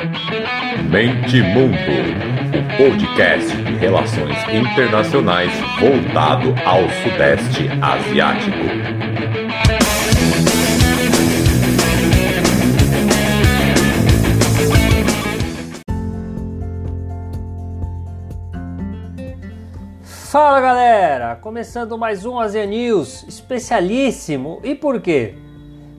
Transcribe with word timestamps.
Mente 0.00 1.42
Mundo, 1.42 1.76
o 2.56 2.76
podcast 2.78 3.54
de 3.54 3.74
relações 3.76 4.34
internacionais 4.50 5.52
voltado 5.78 6.54
ao 6.64 6.88
Sudeste 7.02 7.68
Asiático. 7.82 8.56
Fala 20.30 20.60
galera, 20.62 21.36
começando 21.36 21.98
mais 21.98 22.24
um 22.24 22.40
Asia 22.40 22.64
News 22.64 23.26
especialíssimo. 23.28 24.62
E 24.64 24.74
por 24.74 24.98
quê? 25.02 25.34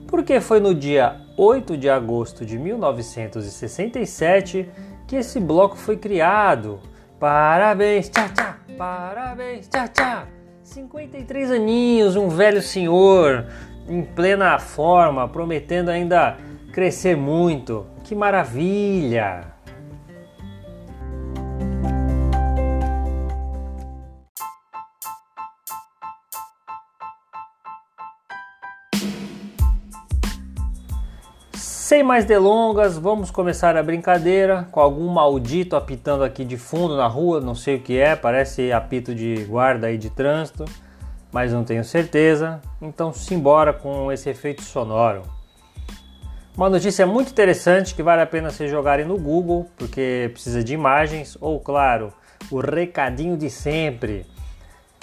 Porque 0.08 0.40
foi 0.40 0.58
no 0.58 0.74
dia 0.74 1.20
8 1.36 1.76
de 1.76 1.88
agosto 1.88 2.44
de 2.44 2.58
1967 2.58 4.68
que 5.06 5.16
esse 5.16 5.40
bloco 5.40 5.76
foi 5.76 5.96
criado. 5.96 6.80
Parabéns, 7.18 8.08
tchau, 8.08 8.28
tchau, 8.34 8.54
parabéns, 8.76 9.68
tchau, 9.68 9.88
tchau. 9.88 10.26
53 10.62 11.50
aninhos, 11.50 12.16
um 12.16 12.28
velho 12.28 12.62
senhor 12.62 13.46
em 13.88 14.02
plena 14.02 14.58
forma, 14.58 15.28
prometendo 15.28 15.90
ainda 15.90 16.36
crescer 16.72 17.16
muito. 17.16 17.86
Que 18.04 18.14
maravilha! 18.14 19.51
Sem 31.92 32.02
mais 32.02 32.24
delongas, 32.24 32.96
vamos 32.96 33.30
começar 33.30 33.76
a 33.76 33.82
brincadeira 33.82 34.66
com 34.72 34.80
algum 34.80 35.08
maldito 35.08 35.76
apitando 35.76 36.24
aqui 36.24 36.42
de 36.42 36.56
fundo 36.56 36.96
na 36.96 37.06
rua, 37.06 37.38
não 37.38 37.54
sei 37.54 37.76
o 37.76 37.80
que 37.80 37.98
é, 37.98 38.16
parece 38.16 38.72
apito 38.72 39.14
de 39.14 39.44
guarda 39.44 39.88
aí 39.88 39.98
de 39.98 40.08
trânsito, 40.08 40.64
mas 41.30 41.52
não 41.52 41.64
tenho 41.64 41.84
certeza. 41.84 42.62
Então 42.80 43.12
simbora 43.12 43.74
com 43.74 44.10
esse 44.10 44.30
efeito 44.30 44.62
sonoro. 44.62 45.20
Uma 46.56 46.70
notícia 46.70 47.06
muito 47.06 47.30
interessante 47.30 47.94
que 47.94 48.02
vale 48.02 48.22
a 48.22 48.26
pena 48.26 48.48
vocês 48.48 48.70
jogarem 48.70 49.04
no 49.04 49.18
Google, 49.18 49.68
porque 49.76 50.30
precisa 50.32 50.64
de 50.64 50.72
imagens, 50.72 51.36
ou 51.42 51.60
claro, 51.60 52.10
o 52.50 52.58
recadinho 52.58 53.36
de 53.36 53.50
sempre. 53.50 54.24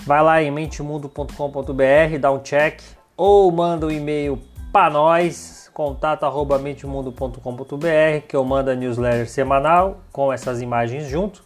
Vai 0.08 0.24
lá 0.24 0.42
em 0.42 0.50
mentemundo.com.br, 0.50 2.18
dá 2.20 2.32
um 2.32 2.40
check, 2.40 2.82
ou 3.16 3.52
manda 3.52 3.86
um 3.86 3.92
e-mail 3.92 4.42
para 4.74 4.90
nós, 4.90 5.59
contato@mentemundo.com.br, 5.80 8.28
que 8.28 8.36
eu 8.36 8.44
mando 8.44 8.70
a 8.70 8.76
newsletter 8.76 9.30
semanal 9.30 10.02
com 10.12 10.34
essas 10.34 10.62
imagens 10.62 11.08
junto. 11.08 11.42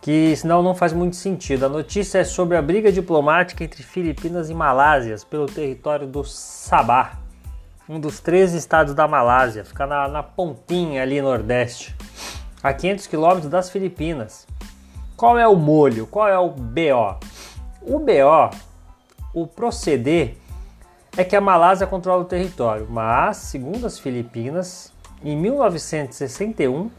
Que 0.00 0.36
senão 0.36 0.62
não 0.62 0.72
faz 0.72 0.92
muito 0.92 1.16
sentido. 1.16 1.66
A 1.66 1.68
notícia 1.68 2.18
é 2.18 2.24
sobre 2.24 2.56
a 2.56 2.62
briga 2.62 2.92
diplomática 2.92 3.64
entre 3.64 3.82
Filipinas 3.82 4.50
e 4.50 4.54
Malásias 4.54 5.24
pelo 5.24 5.46
território 5.46 6.06
do 6.06 6.22
Sabah, 6.22 7.18
um 7.88 7.98
dos 7.98 8.20
três 8.20 8.52
estados 8.52 8.94
da 8.94 9.08
Malásia, 9.08 9.64
fica 9.64 9.84
na, 9.84 10.06
na 10.06 10.22
pontinha 10.22 11.02
ali 11.02 11.20
nordeste, 11.20 11.96
a 12.62 12.72
500 12.72 13.08
quilômetros 13.08 13.50
das 13.50 13.68
Filipinas. 13.68 14.46
Qual 15.16 15.36
é 15.36 15.48
o 15.48 15.56
molho? 15.56 16.06
Qual 16.06 16.28
é 16.28 16.38
o 16.38 16.50
BO? 16.50 17.18
O 17.80 17.98
BO, 17.98 18.50
o 19.34 19.44
proceder 19.44 20.36
é 21.16 21.24
que 21.24 21.36
a 21.36 21.40
Malásia 21.40 21.86
controla 21.86 22.22
o 22.22 22.26
território, 22.26 22.86
mas, 22.88 23.36
segundo 23.36 23.86
as 23.86 23.98
Filipinas, 23.98 24.92
em 25.22 25.36
1961, 25.36 26.90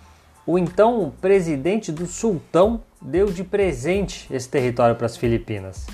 o 0.46 0.60
então 0.60 1.12
presidente 1.20 1.92
do 1.92 2.06
sultão 2.06 2.82
deu 3.02 3.32
de 3.32 3.44
presente 3.44 4.32
esse 4.34 4.48
território 4.48 4.96
para 4.96 5.08
as 5.08 5.18
Filipinas. 5.18 5.88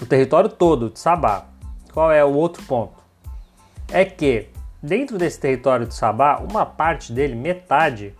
O 0.00 0.06
território 0.06 0.50
todo 0.50 0.90
de 0.90 0.98
Sabá. 0.98 1.46
Qual 1.92 2.10
é 2.10 2.24
o 2.24 2.32
outro 2.32 2.62
ponto? 2.64 2.94
É 3.90 4.04
que 4.04 4.48
dentro 4.82 5.16
desse 5.16 5.38
território 5.38 5.86
de 5.86 5.94
Sabá, 5.94 6.38
uma 6.38 6.66
parte 6.66 7.12
dele, 7.12 7.34
metade, 7.34 8.14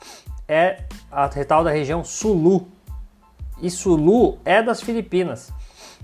é 0.49 0.85
a 1.11 1.29
tal 1.29 1.65
da 1.65 1.71
região 1.71 2.05
Sulu. 2.05 2.69
E 3.61 3.71
Sulu 3.71 4.39
é 4.45 4.63
das 4.63 4.81
Filipinas. 4.81 5.53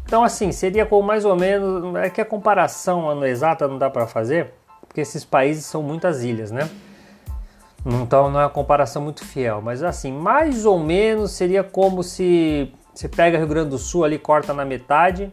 Então, 0.08 0.24
assim, 0.24 0.50
seria 0.52 0.86
como 0.86 1.06
mais 1.06 1.26
ou 1.26 1.36
menos. 1.36 1.94
É 1.96 2.08
que 2.08 2.19
a 2.19 2.24
comparação 2.24 3.22
exata 3.26 3.69
não 3.69 3.76
dá 3.76 3.91
para 3.91 4.06
fazer, 4.06 4.54
porque 4.80 5.02
esses 5.02 5.22
países 5.22 5.66
são 5.66 5.82
muitas 5.82 6.24
ilhas, 6.24 6.50
né? 6.50 6.66
Então 7.84 8.30
não 8.30 8.41
é 8.41 8.44
uma 8.44 8.50
comparação 8.50 9.02
muito 9.02 9.24
fiel, 9.24 9.60
mas 9.62 9.82
assim, 9.82 10.10
mais 10.10 10.66
ou 10.66 10.78
menos 10.78 11.32
seria 11.32 11.62
como 11.62 12.02
se 12.02 12.72
você 12.92 13.08
pega 13.08 13.38
Rio 13.38 13.47
Grande 13.47 13.70
do 13.70 13.78
Sul 13.78 14.02
ali, 14.02 14.18
corta 14.18 14.52
na 14.52 14.64
metade, 14.64 15.32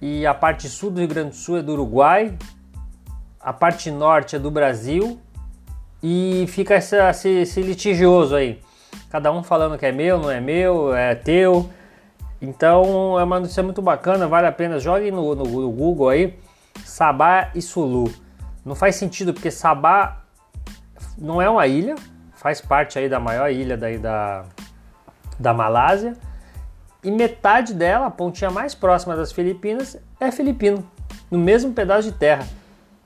e 0.00 0.24
a 0.24 0.32
parte 0.32 0.68
sul 0.68 0.90
do 0.90 1.00
Rio 1.00 1.08
Grande 1.08 1.30
do 1.30 1.36
Sul 1.36 1.58
é 1.58 1.62
do 1.62 1.72
Uruguai, 1.72 2.36
a 3.38 3.52
parte 3.52 3.90
norte 3.90 4.36
é 4.36 4.38
do 4.38 4.50
Brasil, 4.50 5.20
e 6.02 6.46
fica 6.48 6.76
esse, 6.76 6.96
esse, 6.96 7.28
esse 7.28 7.62
litigioso 7.62 8.34
aí. 8.34 8.60
Cada 9.10 9.30
um 9.30 9.42
falando 9.42 9.76
que 9.76 9.84
é 9.84 9.92
meu, 9.92 10.18
não 10.18 10.30
é 10.30 10.40
meu, 10.40 10.94
é 10.94 11.14
teu. 11.14 11.68
Então 12.40 13.18
é 13.18 13.24
uma 13.24 13.40
notícia 13.40 13.62
muito 13.62 13.80
bacana, 13.80 14.26
vale 14.26 14.46
a 14.46 14.52
pena. 14.52 14.78
Jogue 14.78 15.10
no, 15.10 15.34
no, 15.34 15.44
no 15.44 15.70
Google 15.70 16.08
aí, 16.08 16.38
Sabá 16.84 17.50
e 17.54 17.62
Sulu. 17.62 18.12
Não 18.64 18.74
faz 18.74 18.96
sentido 18.96 19.32
porque 19.32 19.50
Sabá 19.50 20.22
não 21.16 21.40
é 21.40 21.48
uma 21.48 21.66
ilha, 21.66 21.94
faz 22.34 22.60
parte 22.60 22.98
aí 22.98 23.08
da 23.08 23.20
maior 23.20 23.50
ilha 23.50 23.76
daí 23.76 23.98
da, 23.98 24.44
da 25.38 25.52
Malásia. 25.52 26.14
E 27.02 27.10
metade 27.10 27.74
dela, 27.74 28.06
a 28.06 28.10
pontinha 28.10 28.50
mais 28.50 28.74
próxima 28.74 29.14
das 29.14 29.30
Filipinas, 29.30 29.98
é 30.18 30.30
filipino, 30.30 30.82
no 31.30 31.38
mesmo 31.38 31.72
pedaço 31.72 32.10
de 32.10 32.12
terra. 32.12 32.46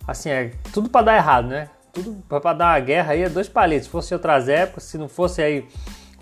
Assim, 0.06 0.30
é 0.30 0.52
tudo 0.72 0.88
para 0.88 1.06
dar 1.06 1.16
errado, 1.16 1.48
né? 1.48 1.68
Tudo 1.92 2.22
para 2.28 2.52
dar 2.52 2.66
uma 2.66 2.80
guerra 2.80 3.12
aí 3.12 3.22
é 3.22 3.28
dois 3.28 3.48
palitos. 3.48 3.86
Se 3.86 3.90
fosse 3.90 4.14
outras 4.14 4.48
épocas, 4.48 4.84
se 4.84 4.96
não 4.96 5.08
fosse 5.08 5.42
aí 5.42 5.66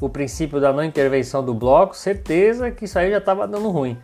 o 0.00 0.08
princípio 0.08 0.60
da 0.60 0.72
não 0.72 0.84
intervenção 0.84 1.44
do 1.44 1.54
bloco, 1.54 1.96
certeza 1.96 2.70
que 2.70 2.84
isso 2.84 2.98
aí 2.98 3.10
já 3.10 3.18
estava 3.18 3.46
dando 3.46 3.68
ruim. 3.70 3.98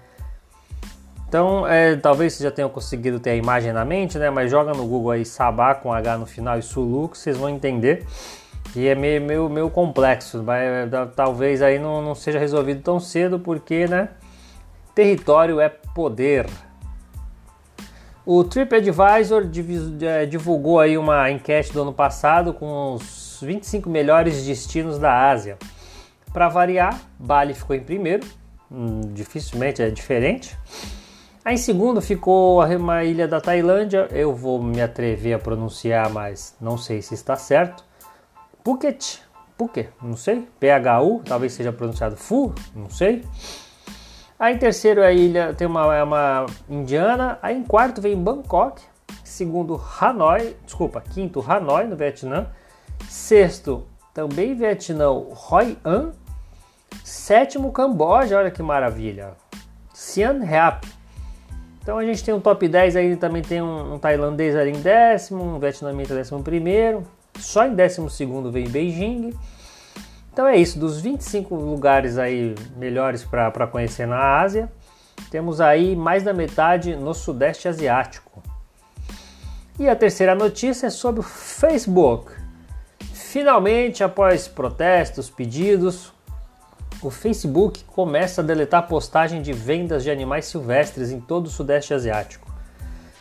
Então, 1.29 1.67
é, 1.67 1.97
talvez 1.97 2.35
vocês 2.35 2.45
já 2.45 2.51
tenham 2.51 2.69
conseguido 2.69 3.19
ter 3.19 3.31
a 3.31 3.35
imagem 3.35 3.73
na 3.73 3.85
mente, 3.85 4.19
né? 4.19 4.29
Mas 4.29 4.51
joga 4.51 4.73
no 4.73 4.87
Google 4.87 5.13
aí 5.13 5.25
Sabá 5.25 5.75
com 5.75 5.93
H 5.93 6.19
no 6.19 6.27
final 6.27 6.59
e 6.59 6.63
Sulu, 6.63 7.09
que 7.09 7.17
vocês 7.17 7.39
vão 7.39 7.49
entender. 7.49 8.05
E 8.77 8.87
é 8.87 8.95
meio, 8.95 9.21
meio, 9.21 9.49
meio 9.49 9.71
complexo, 9.71 10.43
vai, 10.43 10.65
talvez 11.15 11.61
aí 11.63 11.79
não, 11.79 12.01
não 12.01 12.15
seja 12.15 12.39
resolvido 12.39 12.83
tão 12.83 13.01
cedo, 13.01 13.39
porque, 13.39 13.87
né? 13.87 14.11
Território 14.95 15.61
é 15.61 15.69
poder. 15.69 16.47
O 18.25 18.45
TripAdvisor 18.45 19.51
é, 20.03 20.27
divulgou 20.27 20.79
aí 20.79 20.97
uma 20.97 21.31
enquete 21.31 21.73
do 21.73 21.83
ano 21.83 21.93
passado 21.93 22.53
com 22.55 22.95
os 22.95 23.39
25 23.43 23.91
melhores 23.91 24.45
destinos 24.45 24.99
da 24.99 25.31
Ásia. 25.31 25.59
Para 26.33 26.49
variar, 26.49 26.99
Bali 27.19 27.55
ficou 27.55 27.77
em 27.77 27.83
primeiro, 27.83 28.27
hum, 28.71 29.01
dificilmente 29.13 29.83
é 29.83 29.91
diferente. 29.91 30.57
Aí 31.45 31.55
em 31.55 31.59
segundo 31.59 32.01
ficou 32.01 32.65
uma 32.65 33.05
ilha 33.05 33.27
da 33.27 33.41
Tailândia, 33.41 34.09
eu 34.13 34.35
vou 34.35 34.63
me 34.63 34.81
atrever 34.81 35.35
a 35.35 35.39
pronunciar, 35.39 36.09
mas 36.11 36.57
não 36.61 36.79
sei 36.79 37.03
se 37.03 37.15
está 37.15 37.37
certo. 37.37 37.85
Phuket, 38.65 39.21
Phuket, 39.59 39.91
não 40.01 40.17
sei. 40.17 40.49
PHU, 40.61 41.23
talvez 41.25 41.53
seja 41.53 41.73
pronunciado 41.73 42.17
Fu, 42.17 42.55
não 42.75 42.89
sei. 42.89 43.25
Aí 44.39 44.55
em 44.55 44.59
terceiro 44.59 45.03
a 45.03 45.13
ilha 45.13 45.53
tem 45.55 45.67
uma, 45.67 45.95
é 45.95 46.03
uma 46.03 46.47
indiana. 46.69 47.39
Aí 47.43 47.57
em 47.57 47.63
quarto 47.63 48.01
vem 48.01 48.17
Bangkok. 48.17 48.83
Segundo 49.23 49.81
Hanoi, 50.01 50.57
desculpa, 50.65 51.01
quinto 51.01 51.45
Hanoi 51.47 51.87
no 51.87 51.97
Vietnã. 51.97 52.47
Sexto 53.09 53.87
também 54.15 54.55
Vietnã, 54.55 55.11
Hoi 55.11 55.77
An. 55.85 56.13
Sétimo, 57.05 57.73
Camboja, 57.73 58.39
olha 58.39 58.51
que 58.51 58.63
maravilha. 58.63 59.33
Siem 59.93 60.45
Reap. 60.45 60.85
Então 61.83 61.99
a 61.99 62.05
gente 62.05 62.23
tem 62.23 62.33
um 62.33 62.41
top 62.41 62.69
10 62.69 62.97
aí, 62.97 63.17
também 63.17 63.43
tem 63.43 63.61
um, 63.61 63.95
um 63.95 63.99
tailandês 63.99 64.55
ali 64.55 64.71
em 64.71 64.81
décimo, 64.81 65.43
um 65.43 65.59
vietnamita 65.59 66.15
décimo 66.15 66.43
primeiro. 66.43 67.05
Só 67.39 67.67
em 67.67 67.75
décimo 67.75 68.09
segundo 68.09 68.51
vem 68.51 68.69
Beijing. 68.69 69.33
Então 70.33 70.47
é 70.47 70.57
isso, 70.57 70.79
dos 70.79 71.01
25 71.01 71.55
lugares 71.55 72.17
aí 72.17 72.55
melhores 72.77 73.23
para 73.23 73.67
conhecer 73.67 74.07
na 74.07 74.41
Ásia, 74.41 74.73
temos 75.31 75.61
aí 75.61 75.95
mais 75.95 76.23
da 76.23 76.33
metade 76.33 76.97
no 76.97 77.13
Sudeste 77.13 77.69
Asiático. 77.69 78.43
E 79.79 79.89
a 79.89 79.97
terceira 79.97 80.35
notícia 80.35 80.87
é 80.87 80.91
sobre 80.91 81.21
o 81.21 81.23
Facebook. 81.23 82.33
Finalmente, 83.13 84.03
após 84.03 84.49
protestos, 84.49 85.29
pedidos, 85.29 86.13
o 87.03 87.11
Facebook 87.11 87.83
começa 87.85 88.41
a 88.41 88.45
deletar 88.45 88.87
postagem 88.87 89.43
de 89.43 89.53
vendas 89.53 90.05
de 90.05 90.11
animais 90.11 90.47
silvestres 90.47 91.11
em 91.11 91.21
todo 91.21 91.47
o 91.47 91.51
Sudeste 91.51 91.93
Asiático. 91.93 92.51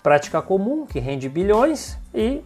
Prática 0.04 0.42
comum 0.42 0.86
que 0.86 1.00
rende 1.00 1.28
bilhões 1.28 1.98
e 2.14 2.42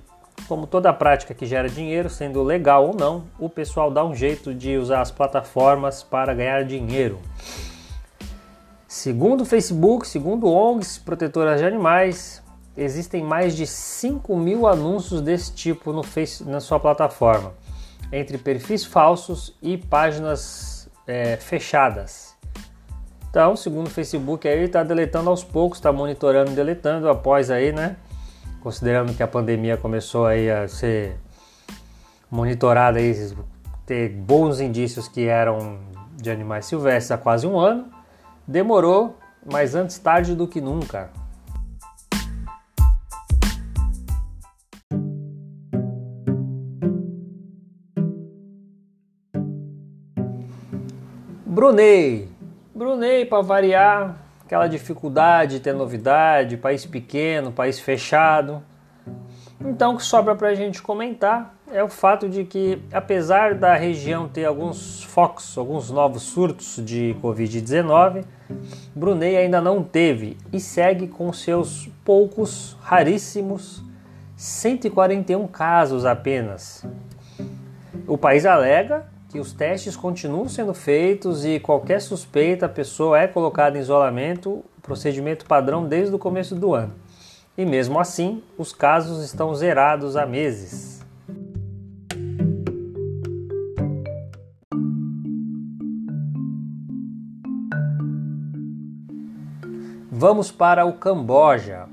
como 0.48 0.68
toda 0.68 0.94
prática 0.94 1.34
que 1.34 1.46
gera 1.46 1.70
dinheiro, 1.70 2.10
sendo 2.10 2.44
legal 2.44 2.88
ou 2.88 2.96
não, 2.96 3.26
o 3.40 3.50
pessoal 3.50 3.90
dá 3.90 4.06
um 4.06 4.14
jeito 4.14 4.54
de 4.54 4.78
usar 4.78 5.02
as 5.02 5.12
plataformas 5.12 6.04
para 6.04 6.34
ganhar 6.34 6.64
dinheiro. 6.64 7.20
Segundo 8.88 9.42
o 9.42 9.46
Facebook, 9.46 10.08
segundo 10.08 10.48
ONGs 10.48 10.98
protetoras 11.00 11.60
de 11.60 11.66
animais, 11.66 12.44
existem 12.78 13.24
mais 13.24 13.56
de 13.56 13.66
5 13.66 14.38
mil 14.38 14.68
anúncios 14.68 15.22
desse 15.22 15.54
tipo 15.54 15.92
no 15.92 16.04
face, 16.04 16.44
na 16.44 16.60
sua 16.60 16.80
plataforma, 16.80 17.54
entre 18.12 18.38
perfis 18.38 18.86
falsos 18.86 19.54
e 19.62 19.78
páginas 19.78 20.75
é, 21.08 21.38
fechadas. 21.38 22.36
Então, 23.30 23.56
segundo 23.56 23.88
o 23.88 23.90
Facebook, 23.90 24.48
aí 24.48 24.64
está 24.64 24.84
deletando 24.84 25.30
aos 25.30 25.44
poucos, 25.44 25.78
está 25.78 25.92
monitorando 25.92 26.52
e 26.52 26.56
deletando 26.56 27.10
após 27.10 27.52
aí, 27.52 27.72
né? 27.72 27.98
considerando 28.66 29.14
que 29.14 29.22
a 29.22 29.28
pandemia 29.28 29.78
começou 29.78 30.26
aí 30.26 30.50
a 30.50 30.68
ser 30.68 31.20
monitorada 32.32 32.98
aí, 32.98 33.32
ter 33.86 34.10
bons 34.10 34.60
indícios 34.60 35.08
que 35.08 35.28
eram 35.28 35.78
de 36.16 36.32
animais 36.32 36.66
silvestres 36.66 37.12
há 37.12 37.18
quase 37.20 37.46
um 37.46 37.60
ano, 37.60 37.86
demorou, 38.48 39.20
mas 39.46 39.76
antes 39.76 40.00
tarde 40.00 40.34
do 40.34 40.48
que 40.48 40.60
nunca. 40.60 41.12
Brunei. 51.66 52.30
Brunei, 52.76 53.26
para 53.26 53.42
variar, 53.42 54.18
aquela 54.46 54.68
dificuldade 54.68 55.54
de 55.54 55.62
ter 55.62 55.74
novidade, 55.74 56.58
país 56.58 56.86
pequeno, 56.86 57.52
país 57.52 57.80
fechado. 57.80 58.62
Então, 59.60 59.96
o 59.96 59.98
que 59.98 60.04
sobra 60.04 60.36
para 60.36 60.50
a 60.50 60.54
gente 60.54 60.80
comentar 60.80 61.56
é 61.72 61.84
o 61.84 61.90
fato 61.90 62.30
de 62.30 62.44
que, 62.44 62.80
apesar 62.94 63.56
da 63.56 63.74
região 63.74 64.30
ter 64.30 64.46
alguns 64.46 65.04
focos, 65.06 65.58
alguns 65.58 65.90
novos 65.90 66.22
surtos 66.22 66.80
de 66.86 67.18
Covid-19, 67.20 68.26
Brunei 68.94 69.36
ainda 69.36 69.60
não 69.60 69.82
teve 69.82 70.38
e 70.54 70.60
segue 70.60 71.08
com 71.08 71.34
seus 71.34 71.90
poucos, 72.06 72.78
raríssimos 72.80 73.84
141 74.38 75.48
casos 75.48 76.06
apenas. 76.06 76.86
O 78.06 78.20
país 78.20 78.46
alega 78.46 79.15
que 79.36 79.40
os 79.42 79.52
testes 79.52 79.98
continuam 79.98 80.48
sendo 80.48 80.74
feitos 80.74 81.44
e 81.44 81.60
qualquer 81.60 82.00
suspeita 82.00 82.68
a 82.68 82.70
pessoa 82.70 83.20
é 83.20 83.28
colocada 83.28 83.78
em 83.78 83.82
isolamento, 83.82 84.64
procedimento 84.82 85.46
padrão 85.46 85.86
desde 85.86 86.16
o 86.16 86.18
começo 86.18 86.56
do 86.56 86.74
ano. 86.74 86.94
E 87.58 87.66
mesmo 87.66 88.00
assim, 88.00 88.42
os 88.58 88.72
casos 88.72 89.26
estão 89.26 89.54
zerados 89.54 90.16
há 90.16 90.26
meses. 90.26 91.06
Vamos 100.10 100.50
para 100.50 100.86
o 100.86 100.94
Camboja. 100.94 101.90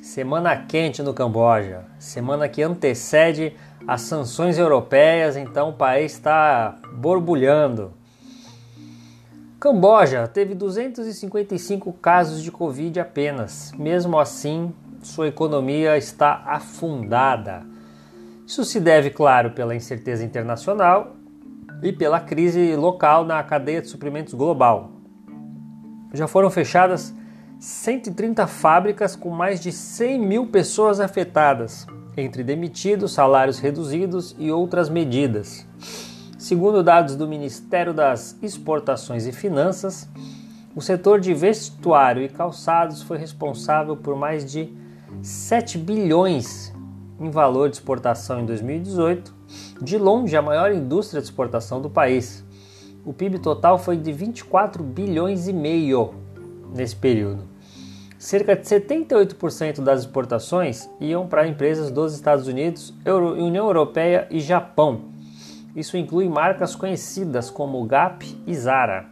Semana 0.00 0.56
quente 0.56 1.04
no 1.04 1.14
Camboja, 1.14 1.84
semana 2.00 2.48
que 2.48 2.62
antecede 2.62 3.54
as 3.86 4.02
sanções 4.02 4.58
europeias, 4.58 5.36
então 5.36 5.70
o 5.70 5.72
país 5.72 6.12
está 6.12 6.78
borbulhando. 6.92 7.92
Camboja 9.58 10.26
teve 10.26 10.54
255 10.54 11.92
casos 11.94 12.42
de 12.42 12.50
Covid 12.50 12.98
apenas. 12.98 13.72
Mesmo 13.78 14.18
assim, 14.18 14.72
sua 15.02 15.28
economia 15.28 15.98
está 15.98 16.42
afundada. 16.46 17.62
Isso 18.46 18.64
se 18.64 18.80
deve, 18.80 19.10
claro, 19.10 19.50
pela 19.50 19.74
incerteza 19.74 20.24
internacional 20.24 21.14
e 21.82 21.92
pela 21.92 22.20
crise 22.20 22.74
local 22.74 23.24
na 23.24 23.42
cadeia 23.42 23.82
de 23.82 23.88
suprimentos 23.88 24.34
global. 24.34 24.92
Já 26.12 26.26
foram 26.26 26.50
fechadas 26.50 27.14
130 27.58 28.46
fábricas 28.46 29.14
com 29.14 29.30
mais 29.30 29.60
de 29.60 29.70
100 29.70 30.18
mil 30.18 30.46
pessoas 30.46 30.98
afetadas, 30.98 31.86
entre 32.16 32.42
demitidos, 32.42 33.12
salários 33.12 33.58
reduzidos 33.58 34.34
e 34.38 34.50
outras 34.50 34.88
medidas. 34.88 35.66
Segundo 36.38 36.82
dados 36.82 37.16
do 37.16 37.28
Ministério 37.28 37.92
das 37.92 38.36
Exportações 38.42 39.26
e 39.26 39.32
Finanças, 39.32 40.08
o 40.74 40.80
setor 40.80 41.20
de 41.20 41.34
vestuário 41.34 42.22
e 42.22 42.28
calçados 42.28 43.02
foi 43.02 43.18
responsável 43.18 43.96
por 43.96 44.16
mais 44.16 44.50
de 44.50 44.72
7 45.22 45.76
bilhões 45.76 46.72
em 47.20 47.28
valor 47.28 47.68
de 47.68 47.76
exportação 47.76 48.40
em 48.40 48.46
2018, 48.46 49.34
de 49.82 49.98
longe 49.98 50.36
a 50.36 50.40
maior 50.40 50.72
indústria 50.72 51.20
de 51.20 51.26
exportação 51.26 51.80
do 51.80 51.90
país. 51.90 52.44
O 53.04 53.12
PIB 53.12 53.38
total 53.38 53.78
foi 53.78 53.96
de 53.96 54.12
24 54.12 54.82
bilhões 54.82 55.48
e 55.48 55.52
meio 55.52 56.14
nesse 56.74 56.96
período. 56.96 57.49
Cerca 58.20 58.54
de 58.54 58.66
78% 58.66 59.80
das 59.80 60.00
exportações 60.00 60.90
iam 61.00 61.26
para 61.26 61.48
empresas 61.48 61.90
dos 61.90 62.12
Estados 62.12 62.46
Unidos, 62.46 62.92
Euro, 63.02 63.32
União 63.32 63.64
Europeia 63.64 64.28
e 64.30 64.40
Japão. 64.40 65.06
Isso 65.74 65.96
inclui 65.96 66.28
marcas 66.28 66.76
conhecidas 66.76 67.48
como 67.48 67.82
Gap 67.86 68.22
e 68.46 68.54
Zara. 68.54 69.06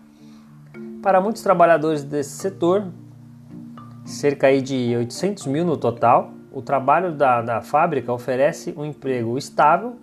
Para 1.02 1.22
muitos 1.22 1.40
trabalhadores 1.40 2.04
desse 2.04 2.36
setor, 2.36 2.88
cerca 4.04 4.54
de 4.60 4.94
800 4.98 5.46
mil 5.46 5.64
no 5.64 5.78
total, 5.78 6.34
o 6.52 6.60
trabalho 6.60 7.10
da, 7.10 7.40
da 7.40 7.62
fábrica 7.62 8.12
oferece 8.12 8.74
um 8.76 8.84
emprego 8.84 9.38
estável 9.38 9.96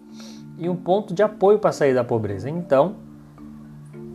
e 0.57 0.67
um 0.67 0.75
ponto 0.75 1.13
de 1.13 1.21
apoio 1.21 1.59
para 1.59 1.71
sair 1.71 1.93
da 1.93 2.03
pobreza. 2.03 2.49
Então, 2.49 2.95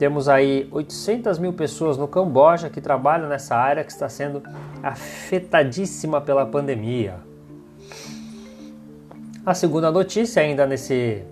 temos 0.01 0.31
aí 0.31 0.67
800 0.73 1.39
mil 1.39 1.53
pessoas 1.53 1.99
no 1.99 2.09
Camboja 2.09 2.71
que 2.71 2.81
trabalham 2.81 3.29
nessa 3.29 3.55
área 3.55 3.85
que 3.85 3.93
está 3.93 4.09
sendo 4.09 4.43
afetadíssima 4.83 6.23
pela 6.23 6.47
pandemia. 6.47 7.17
A 9.45 9.53
segunda 9.53 9.91
notícia, 9.91 10.41
ainda 10.41 10.67
nesse, 10.67 11.23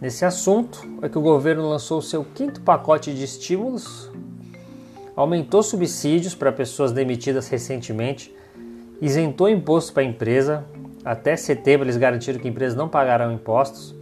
nesse 0.00 0.24
assunto, 0.24 0.80
é 1.02 1.10
que 1.10 1.18
o 1.18 1.20
governo 1.20 1.68
lançou 1.68 2.00
seu 2.00 2.24
quinto 2.24 2.62
pacote 2.62 3.12
de 3.12 3.22
estímulos, 3.22 4.10
aumentou 5.14 5.62
subsídios 5.62 6.34
para 6.34 6.50
pessoas 6.50 6.90
demitidas 6.90 7.48
recentemente, 7.50 8.34
isentou 8.98 9.46
imposto 9.46 9.92
para 9.92 10.04
a 10.04 10.06
empresa. 10.06 10.64
Até 11.04 11.36
setembro 11.36 11.84
eles 11.84 11.98
garantiram 11.98 12.40
que 12.40 12.48
empresas 12.48 12.74
não 12.74 12.88
pagarão 12.88 13.30
impostos 13.30 13.94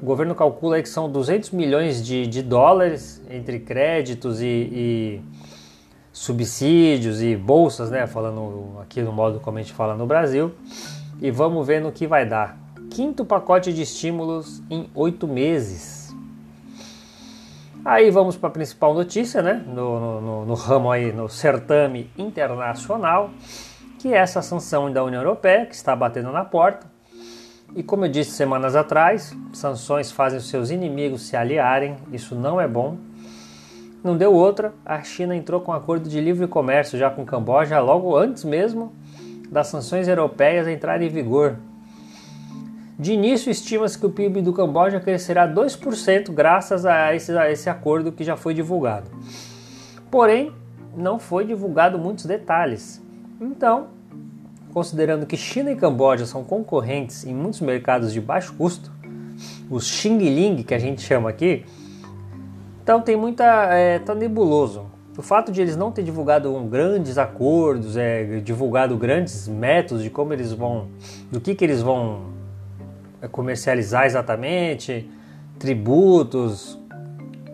o 0.00 0.04
governo 0.04 0.34
calcula 0.34 0.80
que 0.80 0.88
são 0.88 1.10
200 1.10 1.50
milhões 1.50 2.04
de, 2.04 2.26
de 2.26 2.42
dólares 2.42 3.20
entre 3.28 3.58
créditos 3.58 4.40
e, 4.40 4.46
e, 4.46 5.20
subsídios 6.12 7.20
e 7.20 7.34
bolsas, 7.34 7.90
né? 7.90 8.06
Falando 8.06 8.78
aqui 8.80 9.02
no 9.02 9.12
modo 9.12 9.40
como 9.40 9.58
a 9.58 9.62
gente 9.62 9.72
fala 9.72 9.96
no 9.96 10.06
Brasil. 10.06 10.52
E 11.20 11.30
vamos 11.32 11.66
ver 11.66 11.80
no 11.80 11.90
que 11.90 12.06
vai 12.06 12.24
dar. 12.24 12.56
Quinto 12.90 13.24
pacote 13.24 13.72
de 13.72 13.82
estímulos 13.82 14.62
em 14.70 14.88
oito 14.94 15.26
meses. 15.26 16.14
Aí 17.84 18.10
vamos 18.10 18.36
para 18.36 18.48
a 18.48 18.52
principal 18.52 18.94
notícia, 18.94 19.42
né? 19.42 19.64
No, 19.66 20.20
no, 20.20 20.46
no, 20.46 20.54
ramo 20.54 20.92
aí, 20.92 21.12
no 21.12 21.28
certame 21.28 22.08
internacional, 22.16 23.30
que 23.98 24.14
é 24.14 24.18
essa 24.18 24.42
sanção 24.42 24.92
da 24.92 25.02
União 25.02 25.22
Europeia 25.22 25.66
que 25.66 25.74
está 25.74 25.94
batendo 25.96 26.30
na 26.30 26.44
porta 26.44 26.97
e 27.74 27.82
como 27.82 28.04
eu 28.04 28.08
disse 28.08 28.32
semanas 28.32 28.74
atrás, 28.74 29.36
sanções 29.52 30.10
fazem 30.10 30.38
os 30.38 30.48
seus 30.48 30.70
inimigos 30.70 31.22
se 31.22 31.36
aliarem, 31.36 31.96
isso 32.12 32.34
não 32.34 32.60
é 32.60 32.66
bom. 32.66 32.96
Não 34.02 34.16
deu 34.16 34.32
outra, 34.32 34.72
a 34.84 35.02
China 35.02 35.34
entrou 35.34 35.60
com 35.60 35.72
um 35.72 35.74
acordo 35.74 36.08
de 36.08 36.20
livre 36.20 36.46
comércio 36.46 36.98
já 36.98 37.10
com 37.10 37.22
o 37.22 37.26
Camboja 37.26 37.78
logo 37.80 38.16
antes 38.16 38.44
mesmo 38.44 38.92
das 39.50 39.68
sanções 39.68 40.08
europeias 40.08 40.68
entrarem 40.68 41.08
em 41.08 41.10
vigor. 41.10 41.56
De 42.98 43.12
início, 43.12 43.50
estima-se 43.50 43.96
que 43.96 44.06
o 44.06 44.10
PIB 44.10 44.42
do 44.42 44.52
Camboja 44.52 44.98
crescerá 44.98 45.46
2% 45.46 46.32
graças 46.32 46.84
a 46.84 47.14
esse, 47.14 47.30
a 47.36 47.50
esse 47.50 47.70
acordo 47.70 48.10
que 48.10 48.24
já 48.24 48.36
foi 48.36 48.54
divulgado. 48.54 49.08
Porém, 50.10 50.52
não 50.96 51.18
foi 51.18 51.44
divulgado 51.44 51.98
muitos 51.98 52.26
detalhes. 52.26 53.00
Então, 53.40 53.97
considerando 54.72 55.26
que 55.26 55.36
China 55.36 55.70
e 55.70 55.76
Camboja 55.76 56.26
são 56.26 56.44
concorrentes 56.44 57.24
em 57.24 57.34
muitos 57.34 57.60
mercados 57.60 58.12
de 58.12 58.20
baixo 58.20 58.54
custo, 58.54 58.92
os 59.70 59.86
Xing 59.86 60.18
Ling 60.18 60.62
que 60.62 60.74
a 60.74 60.78
gente 60.78 61.02
chama 61.02 61.30
aqui, 61.30 61.64
então 62.88 63.02
tem 63.02 63.16
muita. 63.16 63.44
É, 63.74 63.98
tá 63.98 64.14
nebuloso. 64.14 64.86
O 65.18 65.20
fato 65.20 65.52
de 65.52 65.60
eles 65.60 65.76
não 65.76 65.92
ter 65.92 66.02
divulgado 66.02 66.54
um, 66.56 66.66
grandes 66.66 67.18
acordos, 67.18 67.98
é, 67.98 68.40
divulgado 68.40 68.96
grandes 68.96 69.46
métodos 69.46 70.02
de 70.02 70.08
como 70.08 70.32
eles 70.32 70.54
vão. 70.54 70.88
do 71.30 71.38
que, 71.38 71.54
que 71.54 71.62
eles 71.62 71.82
vão 71.82 72.28
é, 73.20 73.28
comercializar 73.28 74.06
exatamente, 74.06 75.06
tributos, 75.58 76.78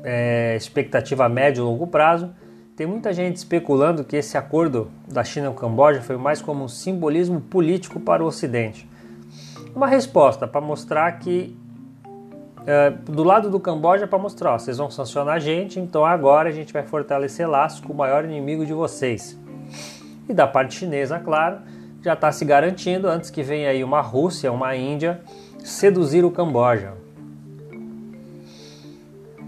é, 0.05 0.55
expectativa 0.55 1.29
médio 1.29 1.63
e 1.63 1.65
longo 1.65 1.89
prazo, 1.89 2.31
tem 2.77 2.87
muita 2.87 3.13
gente 3.13 3.37
especulando 3.37 4.03
que 4.03 4.17
esse 4.17 4.37
acordo 4.37 4.91
da 5.07 5.23
China 5.23 5.49
com 5.49 5.55
o 5.55 5.59
Camboja 5.59 6.01
foi 6.01 6.17
mais 6.17 6.43
como 6.43 6.65
um 6.65 6.69
simbolismo 6.69 7.41
político 7.41 8.01
para 8.01 8.23
o 8.23 8.27
Ocidente. 8.27 8.89
uma 9.75 9.87
resposta 9.87 10.47
para 10.47 10.61
mostrar 10.61 11.11
que 11.19 11.57
é, 12.67 12.91
do 12.91 13.23
lado 13.23 13.51
do 13.51 13.61
Camboja 13.61 14.07
para 14.07 14.19
mostrar, 14.19 14.55
ó, 14.55 14.59
vocês 14.59 14.79
vão 14.79 14.91
sancionar 14.91 15.35
a 15.35 15.39
gente, 15.39 15.79
então 15.79 16.05
agora 16.05 16.49
a 16.49 16.53
gente 16.53 16.73
vai 16.73 16.83
fortalecer 16.83 17.49
laços 17.49 17.81
com 17.81 17.93
o 17.93 17.97
maior 17.97 18.25
inimigo 18.25 18.65
de 18.65 18.73
vocês. 18.73 19.39
E 20.29 20.33
da 20.33 20.47
parte 20.47 20.75
chinesa, 20.75 21.19
claro, 21.19 21.59
já 22.03 22.15
está 22.15 22.33
se 22.33 22.45
garantindo 22.45 23.09
antes 23.09 23.31
que 23.31 23.43
venha 23.43 23.69
aí 23.69 23.85
uma 23.85 24.01
Rússia, 24.01 24.51
uma 24.51 24.75
Índia 24.75 25.21
seduzir 25.59 26.25
o 26.25 26.31
Camboja. 26.31 26.95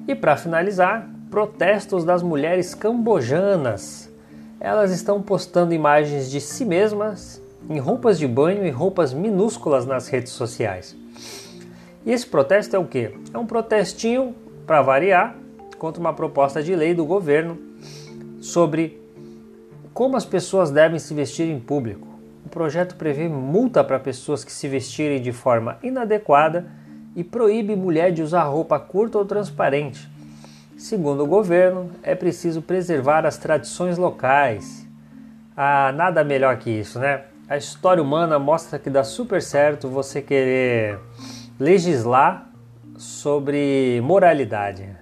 E 0.07 0.15
para 0.15 0.37
finalizar, 0.37 1.09
protestos 1.31 2.05
das 2.05 2.23
mulheres 2.23 2.75
cambojanas. 2.75 4.11
Elas 4.61 4.91
estão 4.91 5.21
postando 5.21 5.75
imagens 5.75 6.31
de 6.31 6.41
si 6.41 6.65
mesmas 6.65 7.43
em 7.69 7.79
roupas 7.79 8.19
de 8.19 8.27
banho 8.27 8.65
e 8.65 8.71
roupas 8.71 9.13
minúsculas 9.13 9.85
nas 9.85 10.09
redes 10.09 10.33
sociais. 10.33 10.97
E 12.05 12.13
esse 12.13 12.27
protesto 12.27 12.77
é 12.77 12.79
o 12.79 12.87
que? 12.87 13.11
É 13.35 13.39
um 13.39 13.47
protestinho, 13.47 14.35
para 14.67 14.81
variar, 14.83 15.37
contra 15.79 16.01
uma 16.01 16.13
proposta 16.13 16.63
de 16.63 16.75
lei 16.75 16.95
do 16.95 17.05
governo 17.05 17.59
sobre 18.41 19.01
como 19.93 20.17
as 20.17 20.25
pessoas 20.25 20.71
devem 20.71 20.99
se 20.99 21.13
vestir 21.13 21.49
em 21.49 21.59
público. 21.59 22.07
O 22.45 22.49
projeto 22.49 22.95
prevê 22.95 23.29
multa 23.29 23.83
para 23.83 23.99
pessoas 23.99 24.45
que 24.45 24.53
se 24.53 24.69
vestirem 24.69 25.21
de 25.21 25.33
forma 25.33 25.79
inadequada 25.83 26.67
e 27.17 27.25
proíbe 27.25 27.75
mulher 27.75 28.13
de 28.13 28.23
usar 28.23 28.45
roupa 28.45 28.79
curta 28.79 29.19
ou 29.19 29.25
transparente. 29.25 30.16
Segundo 30.77 31.25
o 31.25 31.27
governo, 31.27 31.91
é 32.03 32.15
preciso 32.15 32.61
preservar 32.61 33.25
as 33.25 33.39
tradições 33.39 33.97
locais. 33.97 34.87
Ah, 35.57 35.91
nada 35.91 36.23
melhor 36.23 36.59
que 36.59 36.69
isso, 36.69 36.99
né? 36.99 37.25
A 37.49 37.57
história 37.57 38.03
humana 38.03 38.39
mostra 38.39 38.79
que 38.79 38.91
dá 38.91 39.03
super 39.03 39.41
certo 39.41 39.89
você 39.89 40.21
querer 40.21 40.99
legislar 41.59 42.51
sobre 42.99 44.03
moralidade. 44.05 44.95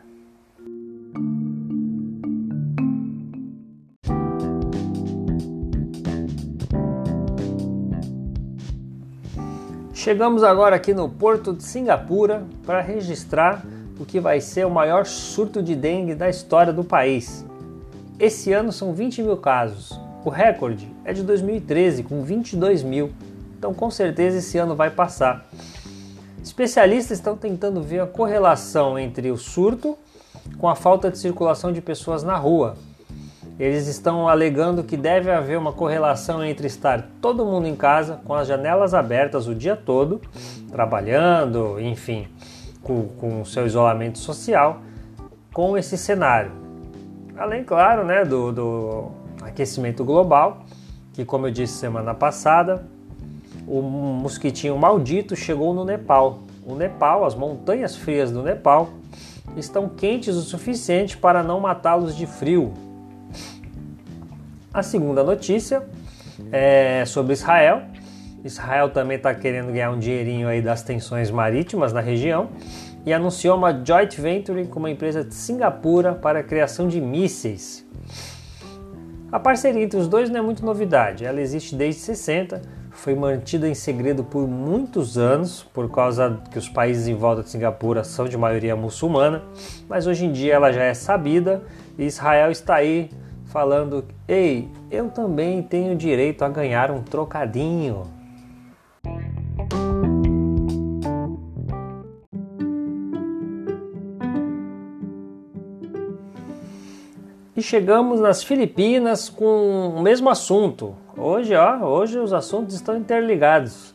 Chegamos 9.93 10.45
agora 10.45 10.77
aqui 10.77 10.95
no 10.95 11.09
porto 11.09 11.53
de 11.53 11.65
Singapura 11.65 12.45
para 12.65 12.81
registrar 12.81 13.65
o 13.99 14.05
que 14.05 14.21
vai 14.21 14.41
ser 14.41 14.67
o 14.67 14.71
maior 14.71 15.07
surto 15.07 15.63
de 15.63 15.75
dengue 15.75 16.15
da 16.15 16.29
história 16.29 16.73
do 16.73 16.83
país. 16.83 17.45
Esse 18.19 18.53
ano 18.53 18.73
são 18.73 18.93
20 18.93 19.23
mil 19.23 19.37
casos. 19.37 19.99
O 20.25 20.31
recorde 20.31 20.91
é 21.05 21.13
de 21.13 21.23
2013, 21.23 22.03
com 22.03 22.23
22 22.23 22.83
mil. 22.83 23.13
Então, 23.59 23.75
com 23.75 23.91
certeza, 23.91 24.39
esse 24.39 24.57
ano 24.59 24.75
vai 24.75 24.91
passar. 24.91 25.47
Especialistas 26.43 27.19
estão 27.19 27.37
tentando 27.37 27.83
ver 27.83 28.01
a 28.01 28.07
correlação 28.07 28.99
entre 28.99 29.31
o 29.31 29.37
surto 29.37 29.97
com 30.59 30.69
a 30.69 30.75
falta 30.75 31.11
de 31.11 31.19
circulação 31.19 31.73
de 31.73 31.81
pessoas 31.81 32.23
na 32.23 32.37
rua. 32.37 32.77
Eles 33.59 33.87
estão 33.87 34.29
alegando 34.29 34.83
que 34.83 34.97
deve 34.97 35.31
haver 35.31 35.57
uma 35.57 35.73
correlação 35.73 36.45
entre 36.45 36.67
estar 36.67 37.09
todo 37.21 37.45
mundo 37.45 37.69
em 37.69 37.77
casa, 37.77 38.21
com 38.25 38.35
as 38.35 38.49
janelas 38.49 38.95
abertas 38.95 39.47
o 39.47 39.55
dia 39.55 39.77
todo, 39.77 40.21
trabalhando, 40.71 41.79
enfim, 41.81 42.27
com, 42.85 43.41
o 43.41 43.47
seu 43.47 43.67
isolamento 43.67 44.19
social, 44.19 44.81
com 45.53 45.77
esse 45.77 45.97
cenário. 45.97 46.53
Além, 47.37 47.65
claro, 47.65 48.05
né, 48.05 48.25
do, 48.25 48.53
do 48.53 49.11
aquecimento 49.43 50.05
global, 50.05 50.65
que, 51.13 51.25
como 51.25 51.47
eu 51.47 51.51
disse 51.51 51.75
semana 51.75 52.15
passada, 52.15 52.87
o 53.67 53.81
mosquitinho 53.81 54.77
maldito 54.77 55.35
chegou 55.35 55.73
no 55.73 55.85
Nepal. 55.85 56.41
O 56.67 56.75
Nepal, 56.75 57.25
as 57.25 57.35
montanhas 57.35 57.97
frias 57.97 58.31
do 58.31 58.43
Nepal, 58.43 58.91
estão 59.57 59.89
quentes 59.89 60.37
o 60.37 60.43
suficiente 60.43 61.17
para 61.17 61.43
não 61.43 61.61
matá-los 61.61 62.17
de 62.17 62.27
frio. 62.27 62.73
A 64.73 64.83
segunda 64.83 65.23
notícia 65.23 65.87
é 66.51 67.05
sobre 67.07 67.33
Israel. 67.33 67.83
Israel 68.45 68.91
também 68.91 69.17
está 69.17 69.35
querendo 69.35 69.73
ganhar 69.73 69.91
um 69.91 69.99
dinheirinho 69.99 70.47
aí 70.47 70.61
das 70.61 70.83
tensões 70.83 71.31
marítimas 71.31 71.93
na 71.93 72.01
região 72.01 72.51
e 73.07 73.13
anunciou 73.13 73.57
uma 73.57 73.73
joint 73.85 74.21
venture 74.21 74.67
com 74.67 74.79
uma 74.79 74.91
empresa 74.91 75.25
de 75.25 75.35
Singapura 75.35 76.15
para 76.15 76.41
a 76.41 76.43
criação 76.43 76.87
de 76.87 77.01
mísseis. 77.01 77.85
A 79.33 79.41
parceria 79.41 79.83
entre 79.83 79.99
os 79.99 80.07
dois 80.07 80.31
não 80.31 80.39
é 80.39 80.43
muito 80.43 80.65
novidade, 80.65 81.25
ela 81.25 81.41
existe 81.41 81.75
desde 81.75 82.03
60 82.03 82.85
foi 82.95 83.15
mantida 83.15 83.69
em 83.69 83.75
segredo 83.75 84.23
por 84.23 84.47
muitos 84.47 85.19
anos, 85.19 85.65
por 85.75 85.91
causa 85.91 86.41
que 86.51 86.57
os 86.57 86.69
países 86.69 87.09
em 87.09 87.15
volta 87.15 87.43
de 87.43 87.51
Singapura 87.51 88.05
são 88.05 88.27
de 88.27 88.39
maioria 88.39 88.77
muçulmana, 88.77 89.43
mas 89.89 90.07
hoje 90.07 90.25
em 90.25 90.33
dia 90.33 90.55
ela 90.55 90.73
já 90.73 90.85
é 90.85 90.95
sabida 90.95 91.63
e 91.99 92.05
Israel 92.05 92.51
está 92.51 92.77
aí 92.77 93.11
falando: 93.47 94.05
ei, 94.27 94.71
eu 94.91 95.11
também 95.11 95.61
tenho 95.61 95.97
direito 95.97 96.45
a 96.45 96.49
ganhar 96.49 96.91
um 96.91 97.03
trocadinho. 97.03 98.05
Chegamos 107.65 108.21
nas 108.21 108.43
Filipinas 108.43 109.29
com 109.29 109.95
o 109.97 110.03
mesmo 110.03 110.31
assunto, 110.31 110.95
Hoje, 111.17 111.55
ó, 111.55 111.79
hoje 111.85 112.19
os 112.19 112.33
assuntos 112.33 112.75
estão 112.75 112.97
interligados. 112.97 113.95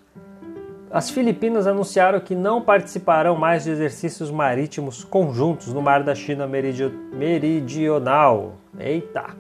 As 0.89 1.09
Filipinas 1.09 1.67
anunciaram 1.67 2.17
que 2.21 2.33
não 2.33 2.61
participarão 2.61 3.35
mais 3.35 3.65
de 3.65 3.71
exercícios 3.71 4.31
marítimos 4.31 5.03
conjuntos 5.03 5.73
no 5.73 5.81
Mar 5.81 6.01
da 6.01 6.15
China 6.15 6.47
Meridional. 6.47 8.53
Eita, 8.79 9.35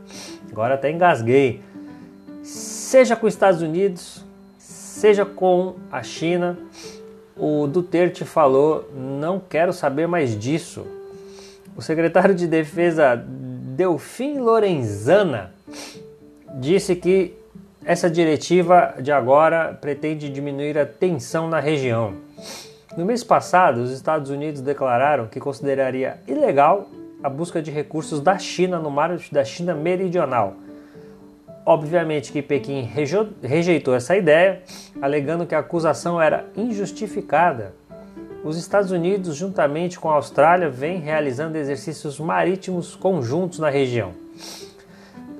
agora 0.51 0.73
até 0.73 0.91
engasguei. 0.91 1.61
Seja 2.43 3.15
com 3.15 3.27
os 3.27 3.33
Estados 3.33 3.61
Unidos, 3.61 4.25
seja 4.57 5.23
com 5.23 5.75
a 5.89 6.03
China, 6.03 6.57
o 7.37 7.65
Duterte 7.65 8.25
falou: 8.25 8.91
não 8.93 9.39
quero 9.39 9.71
saber 9.71 10.05
mais 10.05 10.37
disso. 10.37 10.85
O 11.77 11.81
secretário 11.81 12.35
de 12.35 12.45
Defesa 12.45 13.25
Delfim 13.79 14.39
Lorenzana 14.39 15.53
disse 16.55 16.97
que 16.97 17.33
essa 17.85 18.09
diretiva 18.09 18.95
de 18.99 19.09
agora 19.09 19.73
pretende 19.79 20.27
diminuir 20.27 20.77
a 20.77 20.85
tensão 20.85 21.47
na 21.47 21.61
região. 21.61 22.15
No 22.97 23.05
mês 23.05 23.23
passado, 23.23 23.77
os 23.77 23.91
Estados 23.91 24.29
Unidos 24.29 24.59
declararam 24.59 25.27
que 25.27 25.39
consideraria 25.39 26.17
ilegal 26.27 26.89
a 27.23 27.29
busca 27.29 27.61
de 27.61 27.71
recursos 27.71 28.19
da 28.19 28.37
China 28.37 28.79
no 28.79 28.91
mar 28.91 29.17
da 29.31 29.45
China 29.45 29.73
meridional. 29.73 30.55
Obviamente 31.65 32.33
que 32.33 32.41
Pequim 32.41 32.81
rejeitou 33.41 33.95
essa 33.95 34.13
ideia, 34.13 34.61
alegando 35.01 35.45
que 35.45 35.55
a 35.55 35.59
acusação 35.59 36.21
era 36.21 36.45
injustificada. 36.53 37.78
Os 38.43 38.57
Estados 38.57 38.91
Unidos, 38.91 39.35
juntamente 39.35 39.99
com 39.99 40.09
a 40.09 40.15
Austrália, 40.15 40.69
vêm 40.69 40.99
realizando 40.99 41.57
exercícios 41.57 42.19
marítimos 42.19 42.95
conjuntos 42.95 43.59
na 43.59 43.69
região. 43.69 44.13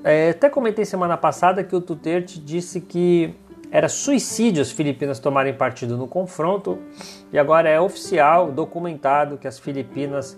É, 0.04 0.30
até 0.30 0.48
comentei 0.50 0.84
semana 0.84 1.16
passada 1.16 1.64
que 1.64 1.74
o 1.74 1.80
Duterte 1.80 2.38
disse 2.38 2.80
que 2.80 3.34
era 3.70 3.88
suicídio 3.88 4.60
as 4.60 4.70
Filipinas 4.70 5.18
tomarem 5.18 5.54
partido 5.54 5.96
no 5.96 6.08
confronto 6.08 6.78
e 7.32 7.38
agora 7.38 7.68
é 7.68 7.80
oficial, 7.80 8.50
documentado 8.50 9.38
que 9.38 9.46
as 9.46 9.58
Filipinas 9.58 10.36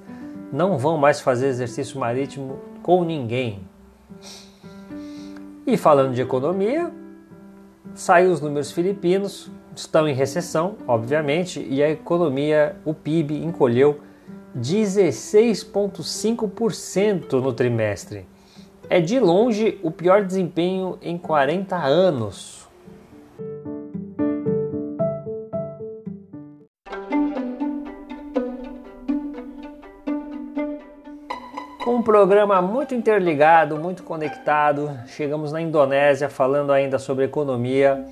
não 0.52 0.76
vão 0.76 0.98
mais 0.98 1.20
fazer 1.20 1.46
exercício 1.46 1.98
marítimo 1.98 2.58
com 2.82 3.02
ninguém. 3.04 3.60
E 5.66 5.76
falando 5.76 6.12
de 6.12 6.20
economia, 6.20 6.92
saiu 7.94 8.32
os 8.32 8.40
números 8.40 8.70
filipinos, 8.70 9.50
estão 9.74 10.08
em 10.08 10.14
recessão, 10.14 10.76
obviamente, 10.86 11.66
e 11.68 11.82
a 11.82 11.90
economia, 11.90 12.76
o 12.84 12.94
PIB, 12.94 13.42
encolheu 13.42 14.00
16,5% 14.56 17.40
no 17.40 17.52
trimestre. 17.52 18.26
É 18.88 19.00
de 19.00 19.18
longe 19.18 19.78
o 19.82 19.90
pior 19.90 20.24
desempenho 20.24 20.98
em 21.00 21.16
40 21.16 21.76
anos. 21.76 22.68
Com 31.82 31.96
um 31.96 32.02
programa 32.02 32.62
muito 32.62 32.94
interligado, 32.94 33.76
muito 33.76 34.02
conectado, 34.02 34.90
chegamos 35.06 35.50
na 35.50 35.60
Indonésia 35.60 36.28
falando 36.28 36.72
ainda 36.72 36.98
sobre 36.98 37.24
economia 37.24 38.06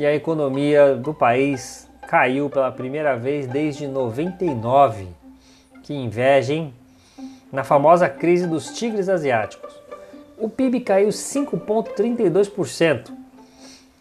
e 0.00 0.06
a 0.06 0.12
economia 0.12 0.96
do 0.96 1.14
país 1.14 1.88
caiu 2.08 2.50
pela 2.50 2.72
primeira 2.72 3.16
vez 3.16 3.46
desde 3.46 3.86
99. 3.86 5.06
Que 5.84 5.94
inveja, 5.94 6.54
hein? 6.54 6.74
Na 7.52 7.62
famosa 7.62 8.08
crise 8.08 8.48
dos 8.48 8.72
tigres 8.72 9.08
asiáticos 9.08 9.80
o 10.40 10.48
PIB 10.48 10.80
caiu 10.80 11.10
5,32%. 11.10 13.12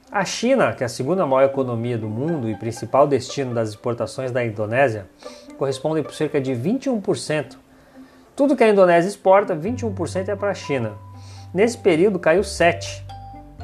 A 0.09 0.23
China, 0.23 0.73
que 0.73 0.83
é 0.83 0.85
a 0.85 0.89
segunda 0.89 1.27
maior 1.27 1.49
economia 1.49 1.97
do 1.97 2.07
mundo 2.07 2.49
e 2.49 2.55
principal 2.55 3.05
destino 3.05 3.53
das 3.53 3.67
exportações 3.69 4.31
da 4.31 4.43
Indonésia, 4.43 5.05
corresponde 5.57 6.01
por 6.01 6.13
cerca 6.13 6.39
de 6.39 6.53
21%. 6.53 7.57
Tudo 8.37 8.55
que 8.55 8.63
a 8.63 8.69
Indonésia 8.69 9.09
exporta, 9.09 9.53
21% 9.53 10.29
é 10.29 10.35
para 10.35 10.51
a 10.51 10.55
China. 10.55 10.93
Nesse 11.53 11.77
período 11.77 12.17
caiu 12.17 12.41
7%. 12.41 13.08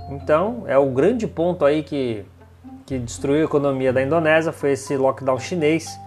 Então 0.09 0.63
é 0.67 0.77
o 0.77 0.89
grande 0.89 1.27
ponto 1.27 1.65
aí 1.65 1.83
que, 1.83 2.25
que 2.85 3.00
destruiu 3.00 3.41
a 3.41 3.45
economia 3.45 3.91
da 3.91 4.01
Indonésia, 4.01 4.51
foi 4.51 4.71
esse 4.71 4.95
lockdown 4.95 5.39
chinês. 5.39 6.00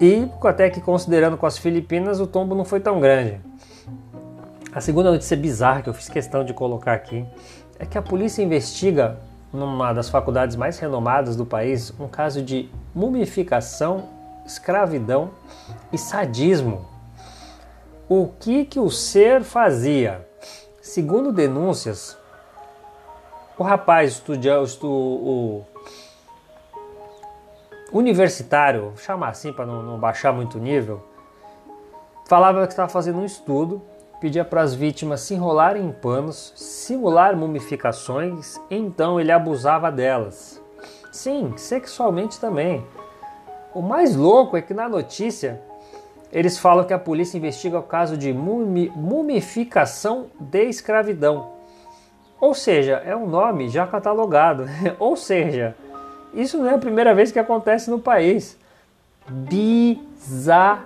E 0.00 0.28
até 0.42 0.68
que 0.68 0.80
considerando 0.80 1.36
com 1.36 1.46
as 1.46 1.56
Filipinas, 1.56 2.20
o 2.20 2.26
tombo 2.26 2.54
não 2.54 2.64
foi 2.64 2.80
tão 2.80 3.00
grande. 3.00 3.40
A 4.74 4.80
segunda 4.80 5.10
notícia 5.10 5.36
bizarra 5.36 5.82
que 5.82 5.88
eu 5.88 5.94
fiz 5.94 6.08
questão 6.08 6.44
de 6.44 6.52
colocar 6.52 6.94
aqui 6.94 7.24
é 7.78 7.86
que 7.86 7.96
a 7.96 8.02
polícia 8.02 8.42
investiga 8.42 9.16
numa 9.52 9.92
das 9.92 10.08
faculdades 10.08 10.56
mais 10.56 10.78
renomadas 10.78 11.36
do 11.36 11.46
país 11.46 11.94
um 11.98 12.08
caso 12.08 12.42
de 12.42 12.68
mumificação, 12.92 14.08
escravidão 14.44 15.30
e 15.92 15.96
sadismo. 15.96 16.86
O 18.08 18.28
que 18.40 18.64
que 18.64 18.80
o 18.80 18.90
ser 18.90 19.44
fazia? 19.44 20.26
Segundo 20.82 21.32
denúncias, 21.32 22.18
o 23.58 23.62
rapaz 23.62 24.12
estudioso, 24.12 24.86
o 24.86 25.64
universitário, 27.92 28.90
vou 28.90 28.96
chamar 28.96 29.28
assim 29.28 29.52
para 29.52 29.64
não, 29.66 29.82
não 29.82 29.98
baixar 29.98 30.32
muito 30.32 30.58
o 30.58 30.60
nível, 30.60 31.02
falava 32.26 32.66
que 32.66 32.72
estava 32.72 32.88
fazendo 32.88 33.18
um 33.18 33.24
estudo 33.24 33.82
pedia 34.24 34.42
para 34.42 34.62
as 34.62 34.74
vítimas 34.74 35.20
se 35.20 35.34
enrolarem 35.34 35.84
em 35.84 35.92
panos, 35.92 36.54
simular 36.56 37.36
mumificações, 37.36 38.58
então 38.70 39.20
ele 39.20 39.30
abusava 39.30 39.92
delas. 39.92 40.62
Sim, 41.12 41.52
sexualmente 41.58 42.40
também. 42.40 42.82
O 43.74 43.82
mais 43.82 44.16
louco 44.16 44.56
é 44.56 44.62
que 44.62 44.72
na 44.72 44.88
notícia 44.88 45.60
eles 46.32 46.58
falam 46.58 46.86
que 46.86 46.94
a 46.94 46.98
polícia 46.98 47.36
investiga 47.36 47.78
o 47.78 47.82
caso 47.82 48.16
de 48.16 48.32
mumi 48.32 48.90
mumificação 48.96 50.28
de 50.40 50.64
escravidão. 50.70 51.53
Ou 52.44 52.52
seja, 52.52 52.96
é 53.06 53.16
um 53.16 53.26
nome 53.26 53.70
já 53.70 53.86
catalogado. 53.86 54.66
Ou 55.00 55.16
seja, 55.16 55.74
isso 56.34 56.58
não 56.58 56.68
é 56.68 56.74
a 56.74 56.78
primeira 56.78 57.14
vez 57.14 57.32
que 57.32 57.38
acontece 57.38 57.90
no 57.90 57.98
país. 57.98 58.58
Bizarro. 59.26 60.84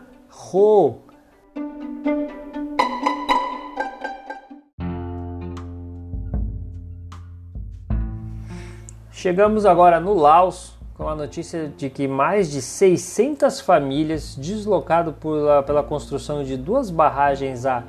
Chegamos 9.10 9.66
agora 9.66 9.98
no 9.98 10.14
Laos 10.14 10.78
com 10.94 11.08
a 11.08 11.16
notícia 11.16 11.72
de 11.76 11.90
que 11.90 12.06
mais 12.06 12.48
de 12.52 12.62
600 12.62 13.60
famílias 13.60 14.36
deslocado 14.36 15.12
por, 15.12 15.64
pela 15.64 15.82
construção 15.82 16.44
de 16.44 16.56
duas 16.56 16.88
barragens 16.88 17.66
há 17.66 17.82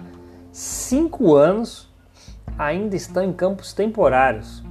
cinco 0.51 1.35
anos 1.35 1.88
ainda 2.59 2.97
estão 2.97 3.23
em 3.23 3.31
campos 3.31 3.71
temporários. 3.71 4.61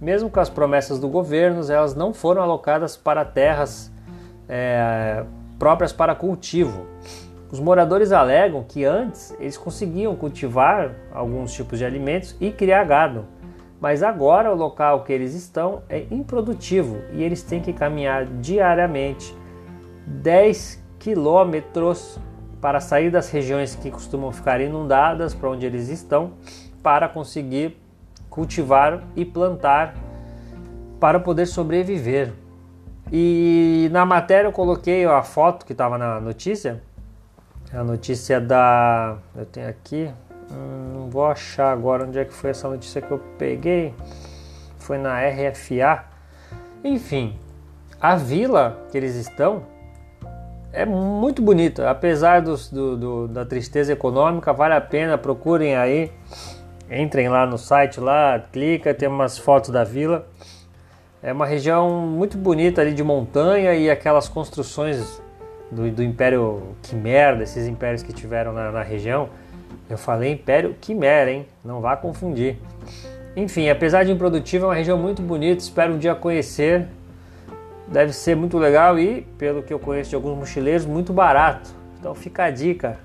Mesmo 0.00 0.30
com 0.30 0.38
as 0.38 0.48
promessas 0.48 1.00
do 1.00 1.08
governo, 1.08 1.60
elas 1.68 1.96
não 1.96 2.14
foram 2.14 2.40
alocadas 2.40 2.96
para 2.96 3.24
terras 3.24 3.92
é, 4.48 5.24
próprias 5.58 5.92
para 5.92 6.14
cultivo. 6.14 6.86
Os 7.50 7.58
moradores 7.58 8.12
alegam 8.12 8.62
que 8.62 8.84
antes 8.84 9.34
eles 9.40 9.56
conseguiam 9.56 10.14
cultivar 10.14 10.94
alguns 11.12 11.52
tipos 11.52 11.78
de 11.78 11.84
alimentos 11.84 12.36
e 12.40 12.52
criar 12.52 12.84
gado, 12.84 13.26
mas 13.80 14.02
agora 14.02 14.52
o 14.52 14.56
local 14.56 15.02
que 15.04 15.12
eles 15.12 15.34
estão 15.34 15.82
é 15.88 16.06
improdutivo 16.10 16.98
e 17.12 17.22
eles 17.22 17.42
têm 17.42 17.60
que 17.60 17.72
caminhar 17.72 18.26
diariamente 18.26 19.36
10 20.06 20.82
quilômetros 20.98 22.18
para 22.60 22.80
sair 22.80 23.10
das 23.10 23.30
regiões 23.30 23.74
que 23.74 23.90
costumam 23.90 24.32
ficar 24.32 24.60
inundadas 24.60 25.34
para 25.34 25.50
onde 25.50 25.66
eles 25.66 25.88
estão 25.88 26.32
para 26.84 27.08
conseguir 27.08 27.76
cultivar 28.30 29.02
e 29.16 29.24
plantar 29.24 29.96
para 31.00 31.18
poder 31.18 31.46
sobreviver. 31.46 32.32
E 33.12 33.88
na 33.90 34.06
matéria 34.06 34.46
eu 34.46 34.52
coloquei 34.52 35.04
a 35.04 35.22
foto 35.24 35.66
que 35.66 35.72
estava 35.72 35.98
na 35.98 36.20
notícia, 36.20 36.80
a 37.72 37.82
notícia 37.82 38.40
da. 38.40 39.18
Eu 39.36 39.44
tenho 39.46 39.68
aqui, 39.68 40.10
Hum, 40.50 40.92
não 40.94 41.10
vou 41.10 41.26
achar 41.26 41.72
agora 41.72 42.04
onde 42.04 42.18
é 42.18 42.24
que 42.24 42.32
foi 42.32 42.50
essa 42.50 42.68
notícia 42.68 43.00
que 43.00 43.10
eu 43.10 43.18
peguei. 43.38 43.94
Foi 44.78 44.98
na 44.98 45.18
RFA. 45.20 46.04
Enfim, 46.82 47.38
a 48.00 48.16
vila 48.16 48.78
que 48.90 48.96
eles 48.98 49.14
estão 49.14 49.62
é 50.72 50.84
muito 50.84 51.40
bonita. 51.40 51.90
Apesar 51.90 52.42
do, 52.42 52.56
do, 52.96 53.28
da 53.28 53.44
tristeza 53.44 53.92
econômica, 53.92 54.52
vale 54.52 54.74
a 54.74 54.80
pena. 54.80 55.16
Procurem 55.16 55.76
aí. 55.76 56.12
Entrem 56.90 57.28
lá 57.28 57.46
no 57.46 57.58
site 57.58 58.00
lá, 58.00 58.38
clica, 58.52 58.92
tem 58.94 59.08
umas 59.08 59.38
fotos 59.38 59.70
da 59.70 59.84
vila. 59.84 60.26
É 61.22 61.32
uma 61.32 61.46
região 61.46 62.06
muito 62.06 62.36
bonita 62.36 62.82
ali 62.82 62.92
de 62.92 63.02
montanha 63.02 63.74
e 63.74 63.90
aquelas 63.90 64.28
construções 64.28 65.22
do, 65.70 65.90
do 65.90 66.02
Império 66.02 66.76
Quimer, 66.82 67.38
desses 67.38 67.66
impérios 67.66 68.02
que 68.02 68.12
tiveram 68.12 68.52
na, 68.52 68.70
na 68.70 68.82
região 68.82 69.30
eu 69.88 69.98
falei 69.98 70.32
Império 70.32 70.74
Quimera, 70.80 71.30
hein? 71.30 71.46
Não 71.64 71.80
vá 71.80 71.96
confundir. 71.96 72.56
Enfim, 73.36 73.68
apesar 73.68 74.04
de 74.04 74.12
improdutiva, 74.12 74.64
é 74.64 74.68
uma 74.68 74.74
região 74.74 74.96
muito 74.96 75.20
bonita. 75.20 75.62
Espero 75.62 75.94
um 75.94 75.98
dia 75.98 76.14
conhecer. 76.14 76.88
Deve 77.88 78.12
ser 78.12 78.34
muito 78.34 78.56
legal 78.56 78.98
e, 78.98 79.22
pelo 79.36 79.62
que 79.62 79.72
eu 79.72 79.78
conheço 79.78 80.10
de 80.10 80.16
alguns 80.16 80.38
mochileiros, 80.38 80.86
muito 80.86 81.12
barato. 81.12 81.70
Então 81.98 82.14
fica 82.14 82.44
a 82.44 82.50
dica. 82.50 82.98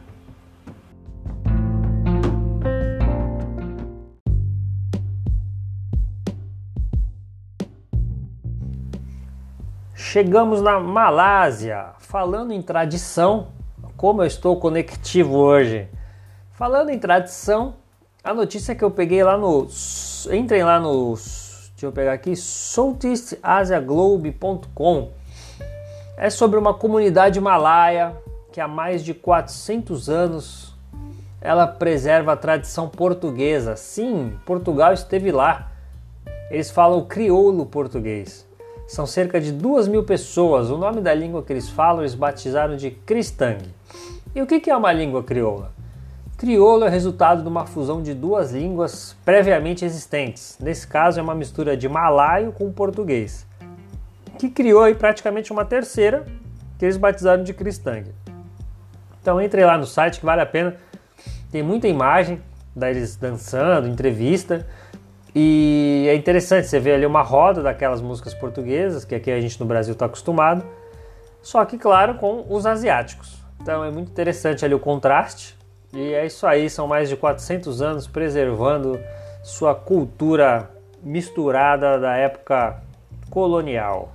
Chegamos 10.11 10.59
na 10.59 10.79
Malásia. 10.79 11.89
Falando 11.99 12.51
em 12.51 12.63
tradição, 12.63 13.49
como 13.95 14.23
eu 14.23 14.25
estou 14.25 14.59
conectivo 14.59 15.37
hoje. 15.37 15.87
Falando 16.49 16.89
em 16.89 16.97
tradição, 16.97 17.75
a 18.23 18.33
notícia 18.33 18.73
que 18.73 18.83
eu 18.83 18.89
peguei 18.89 19.23
lá 19.23 19.37
no. 19.37 19.67
Entrem 20.31 20.63
lá 20.63 20.79
no. 20.79 21.13
Deixa 21.13 21.83
eu 21.83 21.91
pegar 21.91 22.13
aqui. 22.13 22.35
SoutheastAsiaGlobe.com 22.35 25.11
é 26.17 26.31
sobre 26.31 26.57
uma 26.57 26.73
comunidade 26.73 27.39
malaia 27.39 28.17
que 28.51 28.59
há 28.59 28.67
mais 28.67 29.05
de 29.05 29.13
400 29.13 30.09
anos 30.09 30.75
ela 31.39 31.67
preserva 31.67 32.33
a 32.33 32.35
tradição 32.35 32.89
portuguesa. 32.89 33.75
Sim, 33.75 34.39
Portugal 34.43 34.91
esteve 34.91 35.31
lá. 35.31 35.71
Eles 36.49 36.71
falam 36.71 37.05
crioulo 37.05 37.67
português. 37.67 38.48
São 38.89 39.05
cerca 39.05 39.39
de 39.39 39.51
duas 39.51 39.87
mil 39.87 40.03
pessoas. 40.03 40.71
O 40.71 40.77
nome 40.77 40.99
da 40.99 41.13
língua 41.13 41.43
que 41.43 41.53
eles 41.53 41.69
falam 41.69 42.01
eles 42.01 42.15
batizaram 42.15 42.75
de 42.75 42.89
Cristang. 42.89 43.63
E 44.33 44.41
o 44.41 44.47
que 44.47 44.67
é 44.67 44.75
uma 44.75 44.91
língua 44.91 45.23
crioula? 45.23 45.71
Crioulo 46.35 46.85
é 46.85 46.89
resultado 46.89 47.43
de 47.43 47.47
uma 47.47 47.67
fusão 47.67 48.01
de 48.01 48.15
duas 48.15 48.51
línguas 48.51 49.15
previamente 49.23 49.85
existentes. 49.85 50.57
Nesse 50.59 50.87
caso, 50.87 51.19
é 51.19 51.21
uma 51.21 51.35
mistura 51.35 51.77
de 51.77 51.87
malaio 51.87 52.51
com 52.51 52.71
português, 52.71 53.45
que 54.39 54.49
criou 54.49 54.81
aí 54.81 54.95
praticamente 54.95 55.51
uma 55.51 55.63
terceira, 55.63 56.25
que 56.79 56.85
eles 56.85 56.97
batizaram 56.97 57.43
de 57.43 57.53
Cristang. 57.53 58.11
Então 59.21 59.39
entre 59.39 59.63
lá 59.63 59.77
no 59.77 59.85
site 59.85 60.19
que 60.19 60.25
vale 60.25 60.41
a 60.41 60.47
pena. 60.47 60.75
Tem 61.51 61.61
muita 61.61 61.87
imagem 61.87 62.41
deles 62.75 63.15
dançando, 63.15 63.87
entrevista. 63.87 64.65
E 65.35 66.07
é 66.09 66.15
interessante, 66.15 66.67
você 66.67 66.79
vê 66.79 66.93
ali 66.93 67.05
uma 67.05 67.21
roda 67.21 67.61
daquelas 67.61 68.01
músicas 68.01 68.33
portuguesas, 68.33 69.05
que 69.05 69.13
aqui 69.13 69.31
a 69.31 69.39
gente 69.39 69.59
no 69.59 69.65
Brasil 69.65 69.93
está 69.93 70.05
acostumado, 70.05 70.65
só 71.41 71.63
que, 71.65 71.77
claro, 71.77 72.15
com 72.15 72.45
os 72.49 72.65
asiáticos. 72.65 73.37
Então 73.61 73.83
é 73.83 73.91
muito 73.91 74.09
interessante 74.09 74.65
ali 74.65 74.73
o 74.73 74.79
contraste 74.79 75.57
e 75.93 76.13
é 76.13 76.25
isso 76.25 76.45
aí, 76.45 76.69
são 76.69 76.87
mais 76.87 77.09
de 77.09 77.15
400 77.15 77.81
anos 77.81 78.07
preservando 78.07 78.99
sua 79.43 79.73
cultura 79.73 80.69
misturada 81.01 81.99
da 81.99 82.15
época 82.15 82.81
colonial. 83.29 84.11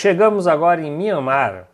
Chegamos 0.00 0.46
agora 0.46 0.80
em 0.80 0.92
Myanmar. 0.92 1.66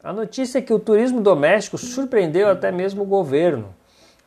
A 0.00 0.12
notícia 0.12 0.60
é 0.60 0.62
que 0.62 0.72
o 0.72 0.78
turismo 0.78 1.20
doméstico 1.20 1.76
surpreendeu 1.76 2.48
até 2.48 2.70
mesmo 2.70 3.02
o 3.02 3.04
governo. 3.04 3.74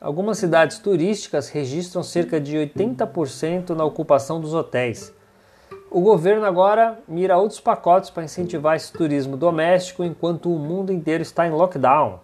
Algumas 0.01 0.39
cidades 0.39 0.77
turísticas 0.77 1.47
registram 1.47 2.03
cerca 2.03 2.37
de 2.37 2.57
80% 2.57 3.69
na 3.69 3.85
ocupação 3.85 4.41
dos 4.41 4.53
hotéis. 4.53 5.13
O 5.89 6.01
governo 6.01 6.45
agora 6.45 6.99
mira 7.07 7.37
outros 7.37 7.61
pacotes 7.61 8.09
para 8.09 8.25
incentivar 8.25 8.75
esse 8.75 8.91
turismo 8.91 9.37
doméstico 9.37 10.03
enquanto 10.03 10.53
o 10.53 10.59
mundo 10.59 10.91
inteiro 10.91 11.21
está 11.21 11.47
em 11.47 11.51
lockdown. 11.51 12.19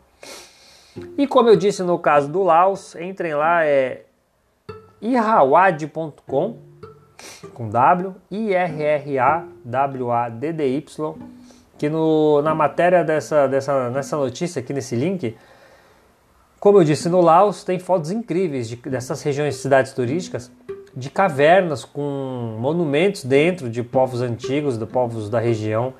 E 1.17 1.25
como 1.25 1.47
eu 1.47 1.55
disse 1.55 1.81
no 1.81 1.97
caso 1.97 2.27
do 2.27 2.43
Laos, 2.43 2.93
entrem 2.93 3.35
lá, 3.35 3.65
é 3.65 4.03
irrawad.com 5.01 6.64
com 7.53 7.69
W, 7.69 8.15
I-R-R-A-W-A-D-D-Y, 8.31 11.15
que 11.77 11.89
no, 11.89 12.41
na 12.41 12.55
matéria 12.55 13.03
dessa, 13.03 13.47
dessa 13.47 13.89
nessa 13.89 14.15
notícia 14.17 14.59
aqui 14.59 14.73
nesse 14.73 14.95
link, 14.95 15.35
como 16.59 16.79
eu 16.79 16.83
disse 16.83 17.09
no 17.09 17.21
Laos, 17.21 17.63
tem 17.63 17.77
fotos 17.77 18.09
incríveis 18.11 18.67
de, 18.67 18.75
dessas 18.77 19.21
regiões, 19.21 19.55
cidades 19.55 19.93
turísticas, 19.93 20.51
de 20.95 21.09
cavernas 21.09 21.83
com 21.83 22.55
monumentos 22.59 23.25
dentro 23.25 23.69
de 23.69 23.83
povos 23.83 24.21
antigos, 24.21 24.77
de 24.77 24.85
povos 24.85 25.29
da 25.29 25.39
região. 25.39 25.93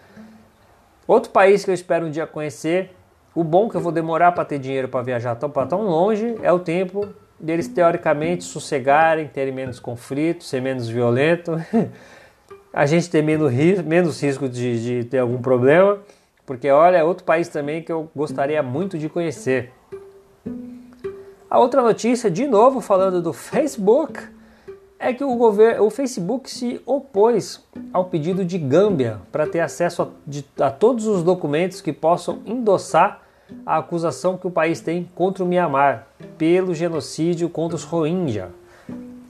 Outro 1.06 1.32
país 1.32 1.66
que 1.66 1.70
eu 1.70 1.76
espero 1.76 2.08
um 2.08 2.10
dia 2.10 2.26
conhecer, 2.26 2.96
o 3.36 3.44
bom 3.44 3.70
que 3.70 3.76
eu 3.76 3.82
vou 3.82 3.92
demorar 3.92 4.32
para 4.32 4.46
ter 4.46 4.58
dinheiro 4.58 4.88
para 4.88 5.04
viajar 5.04 5.36
tão, 5.36 5.50
para 5.50 5.68
tão 5.68 5.82
longe 5.82 6.36
é 6.42 6.52
o 6.52 6.60
tempo 6.60 7.10
deles 7.40 7.68
teoricamente 7.68 8.44
sossegarem, 8.44 9.28
terem 9.28 9.54
menos 9.54 9.80
conflitos, 9.80 10.50
ser 10.50 10.62
menos 10.62 10.88
violento, 10.88 11.54
a 12.74 12.86
gente 12.86 13.10
ter 13.10 13.22
menos, 13.22 13.54
menos 13.84 14.22
risco 14.22 14.50
de, 14.50 15.02
de 15.02 15.10
ter 15.10 15.20
algum 15.20 15.42
problema, 15.42 16.00
porque 16.46 16.70
olha, 16.70 16.98
é 16.98 17.04
outro 17.04 17.24
país 17.24 17.48
também 17.48 17.82
que 17.82 17.92
eu 17.92 18.10
gostaria 18.16 18.62
muito 18.62 18.98
de 18.98 19.10
conhecer. 19.10 19.72
A 21.50 21.60
outra 21.60 21.82
notícia, 21.82 22.30
de 22.30 22.46
novo 22.48 22.82
falando 22.82 23.22
do 23.22 23.32
Facebook, 23.32 24.20
é 25.00 25.14
que 25.14 25.24
o, 25.24 25.36
governo, 25.36 25.86
o 25.86 25.90
Facebook 25.90 26.50
se 26.50 26.82
opôs 26.86 27.64
ao 27.94 28.06
pedido 28.06 28.44
de 28.44 28.58
Gâmbia 28.58 29.22
para 29.32 29.46
ter 29.46 29.60
acesso 29.60 30.02
a, 30.02 30.08
de, 30.26 30.46
a 30.60 30.72
todos 30.72 31.06
os 31.06 31.24
documentos 31.24 31.82
que 31.82 31.94
possam 31.94 32.42
endossar 32.46 33.25
a 33.66 33.78
acusação 33.78 34.38
que 34.38 34.48
o 34.48 34.52
país 34.52 34.82
tem 34.82 35.10
contra 35.16 35.44
o 35.44 35.48
Myanmar 35.48 36.08
pelo 36.38 36.74
genocídio 36.74 37.50
contra 37.50 37.76
os 37.76 37.84
Rohingya. 37.84 38.50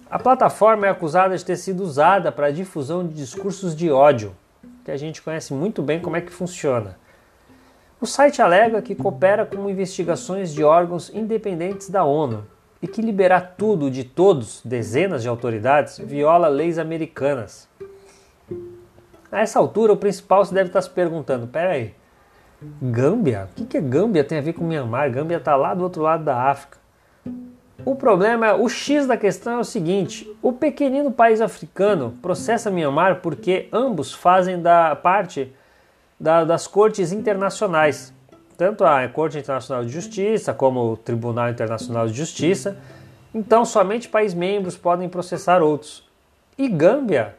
A 0.10 0.19
plataforma 0.19 0.88
é 0.88 0.89
acusada 0.89 1.38
de 1.38 1.43
ter 1.43 1.58
sido 1.58 1.84
usada 1.84 2.32
para 2.32 2.47
a 2.47 2.51
difusão 2.51 3.06
de 3.06 3.13
discursos 3.13 3.75
de 3.75 3.91
ódio, 3.91 4.36
que 4.84 4.91
a 4.91 4.97
gente 4.97 5.21
conhece 5.21 5.54
muito 5.54 5.82
bem 5.82 5.99
como 5.99 6.15
é 6.15 6.21
que 6.21 6.32
funciona. 6.32 6.97
O 7.99 8.06
site 8.06 8.41
alega 8.41 8.82
que 8.82 8.93
coopera 8.93 9.45
com 9.45 9.69
investigações 9.69 10.54
de 10.54 10.63
órgãos 10.63 11.10
independentes 11.13 11.89
da 11.89 12.04
ONU 12.04 12.45
e 12.82 12.88
que 12.88 13.01
liberar 13.01 13.56
tudo 13.58 13.89
de 13.89 14.04
todos, 14.04 14.62
dezenas 14.63 15.23
de 15.23 15.28
autoridades, 15.28 15.97
viola 15.97 16.47
leis 16.47 16.78
americanas. 16.78 17.67
A 19.32 19.39
essa 19.41 19.60
altura, 19.60 19.93
o 19.93 19.97
principal 19.97 20.45
se 20.45 20.54
deve 20.54 20.69
estar 20.69 20.82
se 20.82 20.89
perguntando: 20.89 21.47
peraí, 21.47 21.95
Gâmbia? 22.82 23.47
O 23.60 23.65
que 23.65 23.78
é 23.78 23.82
Gâmbia 23.82 24.23
tem 24.23 24.38
a 24.38 24.41
ver 24.41 24.54
com 24.54 24.63
Myanmar? 24.63 25.12
Gâmbia 25.12 25.38
está 25.38 25.56
lá 25.56 25.73
do 25.73 25.84
outro 25.84 26.01
lado 26.01 26.23
da 26.23 26.49
África. 26.49 26.78
O 27.86 27.95
problema, 27.95 28.56
o 28.56 28.67
X 28.67 29.06
da 29.06 29.15
questão 29.15 29.54
é 29.54 29.60
o 29.60 29.63
seguinte: 29.63 30.28
o 30.41 30.51
pequenino 30.51 31.12
país 31.12 31.41
africano 31.41 32.13
processa 32.21 32.71
Myanmar 32.71 33.21
porque 33.21 33.69
ambos 33.71 34.13
fazem 34.13 34.62
da 34.62 34.95
parte 34.95 35.54
da, 36.19 36.43
das 36.43 36.67
cortes 36.67 37.12
internacionais, 37.12 38.13
tanto 38.58 38.84
a 38.84 39.08
Corte 39.08 39.38
Internacional 39.38 39.84
de 39.84 39.91
Justiça 39.91 40.54
como 40.54 40.93
o 40.93 40.97
Tribunal 40.97 41.49
Internacional 41.49 42.08
de 42.08 42.13
Justiça. 42.13 42.78
Então, 43.34 43.65
somente 43.65 44.08
países 44.08 44.36
membros 44.36 44.78
podem 44.78 45.10
processar 45.10 45.62
outros. 45.62 46.08
E 46.58 46.69
Gâmbia 46.69 47.36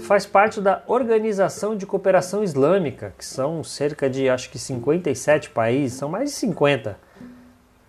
faz 0.00 0.26
parte 0.26 0.60
da 0.60 0.82
Organização 0.86 1.76
de 1.76 1.86
Cooperação 1.86 2.42
Islâmica, 2.42 3.14
que 3.16 3.24
são 3.24 3.62
cerca 3.64 4.08
de 4.08 4.28
acho 4.28 4.50
que 4.50 4.58
57 4.58 5.50
países, 5.50 5.98
são 5.98 6.08
mais 6.08 6.30
de 6.30 6.36
50. 6.36 6.98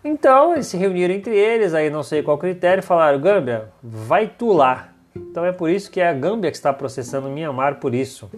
Então 0.04 0.54
eles 0.54 0.68
se 0.68 0.78
reuniram 0.78 1.14
entre 1.14 1.36
eles, 1.36 1.74
aí 1.74 1.90
não 1.90 2.04
sei 2.04 2.22
qual 2.22 2.38
critério, 2.38 2.84
falaram: 2.84 3.20
Gâmbia, 3.20 3.70
vai 3.82 4.28
tu 4.28 4.54
lá. 4.54 4.90
Então 5.16 5.46
é 5.46 5.52
por 5.52 5.70
isso 5.70 5.90
que 5.90 6.00
é 6.00 6.08
a 6.08 6.14
Gâmbia 6.14 6.52
que 6.52 6.58
está 6.58 6.72
processando 6.72 7.30
Myanmar 7.30 7.80
por 7.80 7.96
isso. 7.96 8.30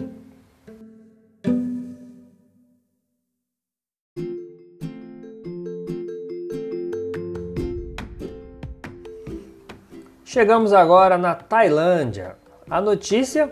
Chegamos 10.24 10.72
agora 10.72 11.18
na 11.18 11.34
Tailândia. 11.34 12.36
A 12.70 12.82
notícia 12.82 13.50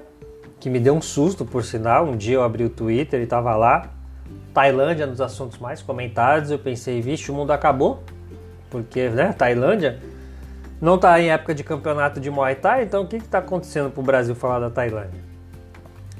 que 0.61 0.69
me 0.69 0.79
deu 0.79 0.95
um 0.95 1.01
susto, 1.01 1.45
por 1.45 1.65
sinal, 1.65 2.05
um 2.05 2.17
dia 2.17 2.35
eu 2.35 2.43
abri 2.43 2.65
o 2.65 2.69
Twitter 2.69 3.21
e 3.21 3.25
estava 3.25 3.57
lá, 3.57 3.89
Tailândia 4.53 5.07
nos 5.07 5.23
assuntos 5.23 5.59
mais 5.59 5.81
comentados, 5.81 6.51
eu 6.51 6.59
pensei, 6.59 7.01
vixe, 7.01 7.31
o 7.31 7.35
mundo 7.35 7.51
acabou, 7.51 8.03
porque, 8.71 9.09
né, 9.09 9.33
Tailândia 9.33 9.99
não 10.81 10.97
está 10.97 11.19
em 11.19 11.31
época 11.31 11.55
de 11.55 11.65
campeonato 11.65 12.21
de 12.21 12.31
Muay 12.31 12.57
Thai, 12.57 12.83
então 12.83 13.05
o 13.05 13.07
que 13.07 13.17
está 13.17 13.39
acontecendo 13.39 13.91
para 13.91 14.01
o 14.01 14.05
Brasil 14.05 14.35
falar 14.35 14.59
da 14.59 14.69
Tailândia? 14.69 15.25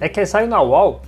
É 0.01 0.09
que 0.09 0.25
saiu 0.25 0.49
na 0.49 0.63
UOL 0.63 1.03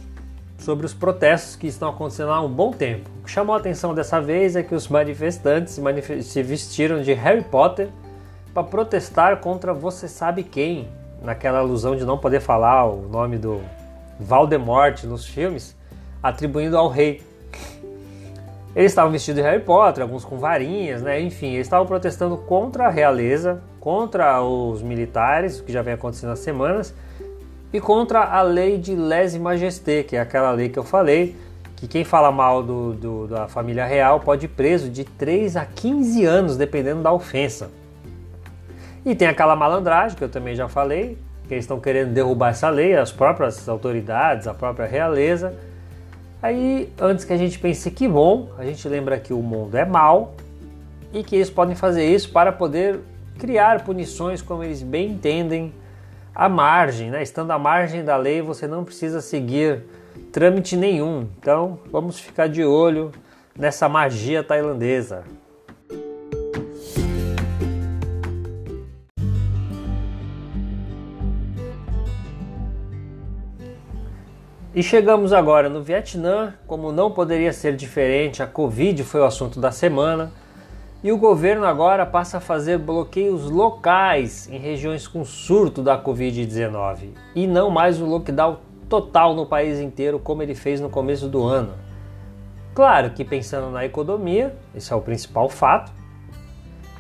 sobre 0.59 0.85
os 0.85 0.93
protestos 0.93 1.57
que 1.57 1.67
estão 1.67 1.89
acontecendo 1.89 2.33
há 2.33 2.41
um 2.43 2.51
bom 2.51 2.71
tempo. 2.71 3.09
O 3.21 3.25
que 3.25 3.31
chamou 3.31 3.55
a 3.55 3.59
atenção 3.59 3.95
dessa 3.95 4.21
vez 4.21 4.57
é 4.57 4.63
que 4.63 4.75
os 4.75 4.89
manifestantes 4.89 5.75
se, 5.75 6.23
se 6.23 6.43
vestiram 6.43 7.01
de 7.01 7.15
Harry 7.15 7.45
Potter 7.45 7.89
para 8.53 8.63
protestar 8.63 9.39
contra 9.39 9.73
você 9.73 10.09
sabe 10.09 10.43
quem, 10.43 10.89
naquela 11.23 11.59
alusão 11.59 11.97
de 11.97 12.05
não 12.05 12.19
poder 12.19 12.41
falar 12.41 12.87
o 12.87 13.09
nome 13.09 13.39
do 13.39 13.61
Valdemort 14.19 15.05
nos 15.05 15.27
filmes, 15.27 15.77
atribuindo 16.23 16.77
ao 16.77 16.89
rei. 16.89 17.23
Eles 18.75 18.93
estavam 18.93 19.11
vestidos 19.11 19.43
de 19.43 19.49
Harry 19.49 19.63
Potter, 19.63 20.03
alguns 20.03 20.25
com 20.25 20.39
varinhas, 20.39 21.03
né? 21.03 21.21
Enfim, 21.21 21.55
eles 21.55 21.67
estavam 21.67 21.87
protestando 21.87 22.37
contra 22.37 22.87
a 22.87 22.91
realeza, 22.91 23.61
contra 23.81 24.41
os 24.43 24.83
militares, 24.83 25.59
o 25.59 25.65
que 25.65 25.73
já 25.73 25.83
vem 25.83 25.95
acontecendo 25.95 26.31
há 26.31 26.37
semanas, 26.37 26.95
e 27.73 27.81
contra 27.81 28.23
a 28.23 28.43
lei 28.43 28.79
de 28.79 28.95
lese 28.95 29.39
majesté, 29.39 30.03
que 30.03 30.17
é 30.17 30.21
aquela 30.21 30.51
lei 30.53 30.69
que 30.69 30.79
eu 30.79 30.85
falei, 30.85 31.35
que 31.77 31.87
quem 31.87 32.05
fala 32.05 32.31
mal 32.31 32.63
do, 32.63 32.93
do, 32.93 33.27
da 33.27 33.49
família 33.49 33.85
real 33.85 34.21
pode 34.21 34.47
ir 34.47 34.49
preso 34.49 34.89
de 34.89 35.05
3 35.05 35.57
a 35.57 35.65
15 35.65 36.25
anos, 36.25 36.57
dependendo 36.57 37.03
da 37.03 37.13
ofensa. 37.13 37.71
E 39.09 39.15
tem 39.15 39.27
aquela 39.27 39.57
malandragem 39.57 40.19
que 40.19 40.23
eu 40.23 40.29
também 40.29 40.55
já 40.55 40.69
falei, 40.69 41.17
que 41.47 41.55
eles 41.55 41.65
estão 41.65 41.81
querendo 41.81 42.13
derrubar 42.13 42.51
essa 42.51 42.69
lei, 42.69 42.95
as 42.95 43.11
próprias 43.11 43.67
autoridades, 43.67 44.47
a 44.47 44.53
própria 44.53 44.85
realeza. 44.85 45.55
Aí, 46.43 46.93
antes 47.01 47.25
que 47.25 47.33
a 47.33 47.37
gente 47.39 47.59
pense 47.59 47.91
que 47.91 48.07
bom, 48.07 48.51
a 48.59 48.67
gente 48.67 48.87
lembra 48.87 49.19
que 49.19 49.33
o 49.33 49.39
mundo 49.39 49.75
é 49.79 49.87
mal 49.87 50.35
e 51.11 51.25
que 51.25 51.37
eles 51.37 51.49
podem 51.49 51.75
fazer 51.75 52.05
isso 52.05 52.31
para 52.31 52.53
poder 52.53 53.01
criar 53.39 53.83
punições 53.83 54.43
como 54.43 54.63
eles 54.63 54.83
bem 54.83 55.13
entendem 55.13 55.73
à 56.35 56.47
margem, 56.47 57.09
né? 57.09 57.23
Estando 57.23 57.51
à 57.51 57.59
margem 57.59 58.05
da 58.05 58.15
lei, 58.19 58.43
você 58.43 58.67
não 58.67 58.85
precisa 58.85 59.23
seguir 59.23 59.85
trâmite 60.31 60.77
nenhum. 60.77 61.27
Então, 61.41 61.79
vamos 61.91 62.21
ficar 62.21 62.47
de 62.47 62.63
olho 62.63 63.11
nessa 63.59 63.89
magia 63.89 64.45
tailandesa. 64.45 65.25
E 74.75 74.83
chegamos 74.83 75.33
agora 75.33 75.71
no 75.71 75.83
Vietnã, 75.83 76.53
como 76.67 76.93
não 76.93 77.11
poderia 77.11 77.55
ser 77.55 77.75
diferente, 77.75 78.43
a 78.43 78.47
Covid 78.47 79.03
foi 79.03 79.23
o 79.23 79.25
assunto 79.25 79.59
da 79.59 79.73
semana. 79.73 80.31
E 81.03 81.11
o 81.11 81.17
governo 81.17 81.65
agora 81.65 82.05
passa 82.05 82.37
a 82.37 82.41
fazer 82.41 82.77
bloqueios 82.77 83.49
locais 83.49 84.47
em 84.51 84.59
regiões 84.59 85.09
com 85.09 85.25
surto 85.25 85.81
da 85.81 85.97
Covid-19 86.03 87.11
e 87.35 87.47
não 87.47 87.71
mais 87.71 88.01
o 88.01 88.05
lockdown 88.05 88.59
total 88.89 89.33
no 89.33 89.47
país 89.47 89.79
inteiro 89.79 90.19
como 90.19 90.43
ele 90.43 90.55
fez 90.55 90.81
no 90.81 90.91
começo 90.91 91.29
do 91.29 91.45
ano. 91.45 91.73
Claro 92.75 93.11
que 93.11 93.25
pensando 93.25 93.71
na 93.71 93.87
economia, 93.87 94.55
esse 94.75 94.93
é 94.93 94.97
o 94.97 95.01
principal 95.01 95.49
fato, 95.49 95.93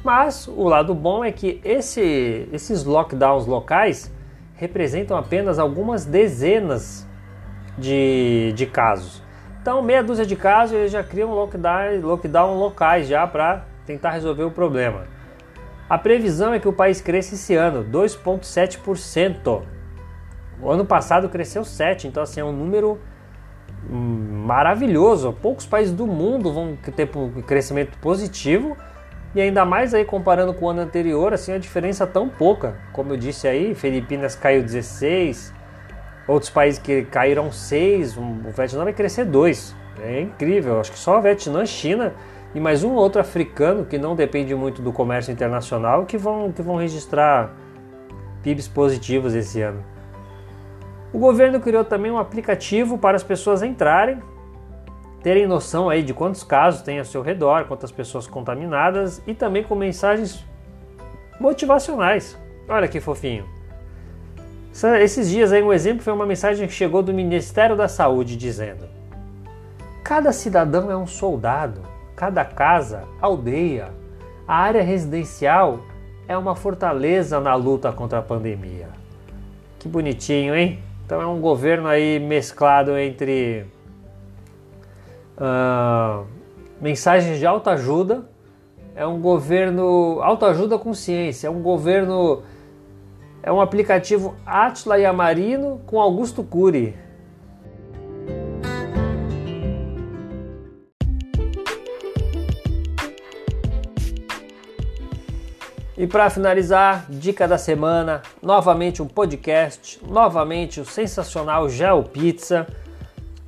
mas 0.05 0.47
o 0.47 0.65
lado 0.65 0.95
bom 0.95 1.25
é 1.25 1.33
que 1.33 1.61
esse, 1.65 2.49
esses 2.53 2.85
lockdowns 2.85 3.47
locais 3.47 4.13
representam 4.55 5.17
apenas 5.17 5.59
algumas 5.59 6.05
dezenas 6.05 7.08
de, 7.79 8.53
de 8.55 8.67
casos. 8.67 9.23
Então, 9.63 9.81
meia 9.83 10.03
dúzia 10.03 10.27
de 10.27 10.37
casos, 10.37 10.77
eles 10.77 10.93
já 10.93 11.03
criam 11.03 11.31
lockdown, 11.33 12.01
lockdown 12.01 12.59
locais 12.59 13.07
já 13.07 13.27
para 13.27 13.65
tentar 13.87 14.11
resolver 14.11 14.45
o 14.45 14.51
problema. 14.51 15.07
A 15.89 15.97
previsão 15.97 16.53
é 16.53 16.59
que 16.59 16.69
o 16.69 16.73
país 16.73 17.01
cresça 17.01 17.35
esse 17.35 17.55
ano 17.55 17.85
2,7%. 17.85 19.63
O 20.61 20.71
ano 20.71 20.85
passado 20.85 21.29
cresceu 21.29 21.63
7%, 21.63 22.05
então 22.05 22.23
assim, 22.23 22.41
é 22.41 22.45
um 22.45 22.53
número 22.53 22.99
maravilhoso. 23.89 25.33
Poucos 25.41 25.65
países 25.65 25.95
do 25.95 26.07
mundo 26.07 26.53
vão 26.53 26.77
ter 26.95 27.09
um 27.17 27.41
crescimento 27.43 27.97
positivo 27.99 28.77
e 29.35 29.41
ainda 29.41 29.65
mais 29.65 29.95
aí 29.95 30.05
comparando 30.05 30.53
com 30.55 30.67
o 30.67 30.69
ano 30.71 30.81
anterior, 30.81 31.33
assim, 31.33 31.53
a 31.53 31.59
diferença 31.59 32.05
é 32.05 32.07
tão 32.07 32.29
pouca. 32.29 32.77
Como 32.93 33.13
eu 33.13 33.17
disse 33.17 33.47
aí, 33.47 33.75
Filipinas 33.75 34.35
caiu 34.35 34.63
16, 34.63 35.55
outros 36.29 36.51
países 36.51 36.79
que 36.79 37.03
caíram 37.07 37.51
6, 37.51 38.19
o 38.19 38.23
Vietnã 38.55 38.85
vai 38.85 38.93
crescer 38.93 39.25
2. 39.25 39.75
É 40.01 40.21
incrível, 40.21 40.79
acho 40.79 40.93
que 40.93 40.99
só 40.99 41.21
Vietnã, 41.21 41.65
China 41.67 42.15
e 42.55 42.61
mais 42.61 42.85
um 42.85 42.93
outro 42.95 43.21
africano 43.21 43.85
que 43.85 43.99
não 43.99 44.15
depende 44.15 44.55
muito 44.55 44.81
do 44.81 44.93
comércio 44.93 45.33
internacional 45.33 46.07
que 46.07 46.17
vão, 46.17 46.53
que 46.53 46.63
vão 46.63 46.77
registrar 46.77 47.53
PIBs 48.43 48.69
positivos 48.69 49.35
esse 49.35 49.61
ano. 49.61 49.83
O 51.13 51.19
governo 51.19 51.59
criou 51.59 51.85
também 51.85 52.13
um 52.13 52.19
aplicativo 52.19 52.99
para 52.99 53.17
as 53.17 53.23
pessoas 53.23 53.63
entrarem, 53.63 54.23
terem 55.23 55.47
noção 55.47 55.89
aí 55.89 56.03
de 56.03 56.15
quantos 56.15 56.45
casos 56.45 56.83
tem 56.83 56.99
ao 56.99 57.05
seu 57.05 57.23
redor, 57.23 57.65
quantas 57.65 57.91
pessoas 57.91 58.27
contaminadas 58.27 59.23
e 59.27 59.35
também 59.35 59.65
com 59.65 59.75
mensagens 59.75 60.45
motivacionais. 61.41 62.39
Olha 62.69 62.87
que 62.87 63.01
fofinho. 63.01 63.58
Esses 65.01 65.29
dias 65.29 65.53
aí 65.53 65.63
um 65.63 65.73
exemplo 65.73 66.03
foi 66.03 66.13
uma 66.13 66.27
mensagem 66.27 66.67
que 66.69 66.73
chegou 66.73 67.03
do 67.03 67.13
Ministério 67.13 67.75
da 67.75 67.89
Saúde 67.89 68.37
dizendo: 68.37 68.85
Cada 70.05 70.33
cidadão 70.33 70.91
é 70.91 70.97
um 70.97 71.07
soldado, 71.07 71.81
cada 72.15 72.45
casa, 72.45 73.03
aldeia, 73.21 73.91
a 74.47 74.55
área 74.55 74.83
residencial 74.83 75.81
é 76.29 76.39
uma 76.39 76.55
fortaleza 76.55 77.41
na 77.41 77.55
luta 77.55 77.91
contra 77.91 78.21
a 78.21 78.23
pandemia. 78.23 78.89
Que 79.79 79.89
bonitinho, 79.89 80.55
hein? 80.55 80.79
Então 81.05 81.21
é 81.21 81.27
um 81.27 81.41
governo 81.41 81.89
aí 81.89 82.21
mesclado 82.21 82.97
entre 82.97 83.67
uh, 85.39 86.25
mensagens 86.81 87.39
de 87.39 87.47
autoajuda, 87.47 88.25
é 88.95 89.07
um 89.07 89.21
governo 89.21 90.21
autoajuda 90.23 90.79
com 90.79 90.95
ciência, 90.95 91.49
é 91.49 91.51
um 91.51 91.63
governo 91.63 92.43
é 93.49 93.53
um 93.53 93.63
aplicativo 93.63 94.37
Atila 94.45 94.99
Yamarino 94.99 95.81
com 95.87 95.99
Augusto 95.99 96.45
Cury. 96.45 96.95
E 105.97 106.07
para 106.07 106.29
finalizar, 106.29 107.07
dica 107.09 107.49
da 107.49 107.57
semana, 107.57 108.21
novamente 108.43 109.01
um 109.01 109.07
podcast, 109.07 109.99
novamente 110.07 110.79
o 110.79 110.85
sensacional 110.85 111.71
Gel 111.71 112.05
Pizza. 112.05 112.67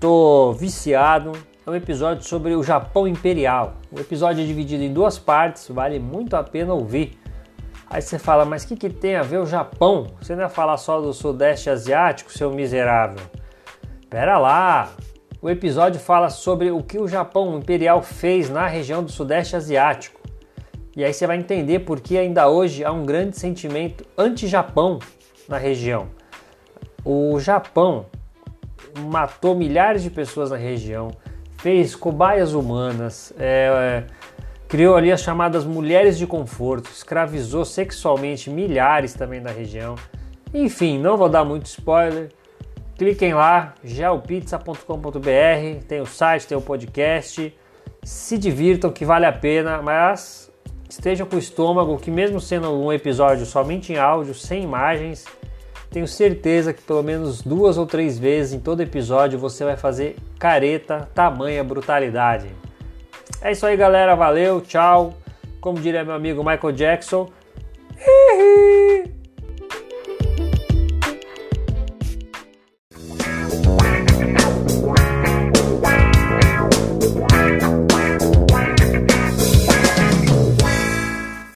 Tô 0.00 0.54
viciado. 0.54 1.32
É 1.66 1.70
um 1.70 1.74
episódio 1.74 2.26
sobre 2.26 2.54
o 2.54 2.62
Japão 2.62 3.06
Imperial. 3.06 3.74
O 3.92 4.00
episódio 4.00 4.42
é 4.42 4.46
dividido 4.46 4.82
em 4.82 4.94
duas 4.94 5.18
partes, 5.18 5.68
vale 5.68 5.98
muito 5.98 6.36
a 6.36 6.42
pena 6.42 6.72
ouvir. 6.72 7.19
Aí 7.90 8.00
você 8.00 8.18
fala, 8.18 8.44
mas 8.44 8.62
o 8.62 8.68
que, 8.68 8.76
que 8.76 8.88
tem 8.88 9.16
a 9.16 9.22
ver 9.22 9.38
o 9.38 9.46
Japão? 9.46 10.07
Você 10.22 10.35
não 10.35 10.44
ia 10.44 10.48
falar 10.48 10.76
só 10.76 11.00
do 11.00 11.12
Sudeste 11.12 11.68
Asiático, 11.68 12.33
seu 12.33 12.50
miserável? 12.53 13.20
Pera 14.09 14.38
lá! 14.38 14.92
O 15.42 15.50
episódio 15.50 16.00
fala 16.00 16.31
sobre 16.31 16.70
o 16.70 16.83
que 16.83 16.98
o 16.98 17.09
Japão 17.09 17.59
Imperial 17.59 18.00
fez 18.00 18.48
na 18.48 18.66
região 18.66 19.03
do 19.03 19.11
Sudeste 19.11 19.57
Asiático 19.57 20.20
e 20.96 21.05
aí 21.05 21.14
você 21.14 21.26
vai 21.26 21.38
entender 21.38 21.81
por 21.81 22.00
que 22.00 22.18
ainda 22.18 22.48
hoje 22.48 22.85
há 22.85 22.90
um 22.90 23.07
grande 23.07 23.38
sentimento 23.38 24.05
anti-Japão 24.18 24.98
na 25.48 25.57
região. 25.57 26.09
O 27.05 27.38
Japão 27.38 28.07
matou 29.09 29.55
milhares 29.55 30.03
de 30.03 30.11
pessoas 30.11 30.50
na 30.50 30.57
região, 30.57 31.11
fez 31.59 31.94
cobaias 31.94 32.55
humanas, 32.55 33.33
é, 33.38 34.05
criou 34.70 34.94
ali 34.94 35.11
as 35.11 35.20
chamadas 35.20 35.64
mulheres 35.64 36.16
de 36.16 36.28
conforto, 36.28 36.88
escravizou 36.92 37.64
sexualmente 37.64 38.48
milhares 38.48 39.12
também 39.12 39.40
na 39.40 39.50
região. 39.50 39.96
Enfim, 40.54 40.96
não 40.96 41.16
vou 41.16 41.28
dar 41.28 41.44
muito 41.44 41.66
spoiler. 41.66 42.28
Cliquem 42.96 43.35
lá, 43.35 43.74
geopizza.com.br, 43.83 45.85
tem 45.88 46.00
o 46.00 46.06
site, 46.06 46.46
tem 46.46 46.56
o 46.56 46.61
podcast. 46.61 47.52
Se 48.04 48.38
divirtam 48.38 48.92
que 48.92 49.04
vale 49.04 49.26
a 49.26 49.33
pena, 49.33 49.83
mas 49.83 50.52
esteja 50.88 51.26
com 51.26 51.35
o 51.35 51.40
estômago, 51.40 51.98
que 51.98 52.11
mesmo 52.11 52.40
sendo 52.40 52.72
um 52.72 52.92
episódio 52.92 53.44
somente 53.46 53.92
em 53.92 53.98
áudio, 53.98 54.35
sem 54.35 54.62
imagens, 54.62 55.24
tenho 55.90 56.06
certeza 56.06 56.72
que 56.72 56.83
pelo 56.83 57.02
menos 57.02 57.42
duas 57.42 57.76
ou 57.76 57.87
três 57.87 58.20
vezes 58.20 58.52
em 58.52 58.61
todo 58.61 58.80
episódio 58.80 59.37
você 59.37 59.64
vai 59.64 59.76
fazer 59.76 60.14
careta, 60.38 61.09
tamanha 61.12 61.64
brutalidade. 61.64 62.69
É 63.40 63.52
isso 63.52 63.66
aí, 63.66 63.76
galera. 63.76 64.14
Valeu, 64.14 64.60
tchau. 64.60 65.14
Como 65.60 65.78
diria 65.78 66.04
meu 66.04 66.14
amigo 66.14 66.42
Michael 66.42 66.72
Jackson. 66.72 67.30
Hihi. 67.96 69.19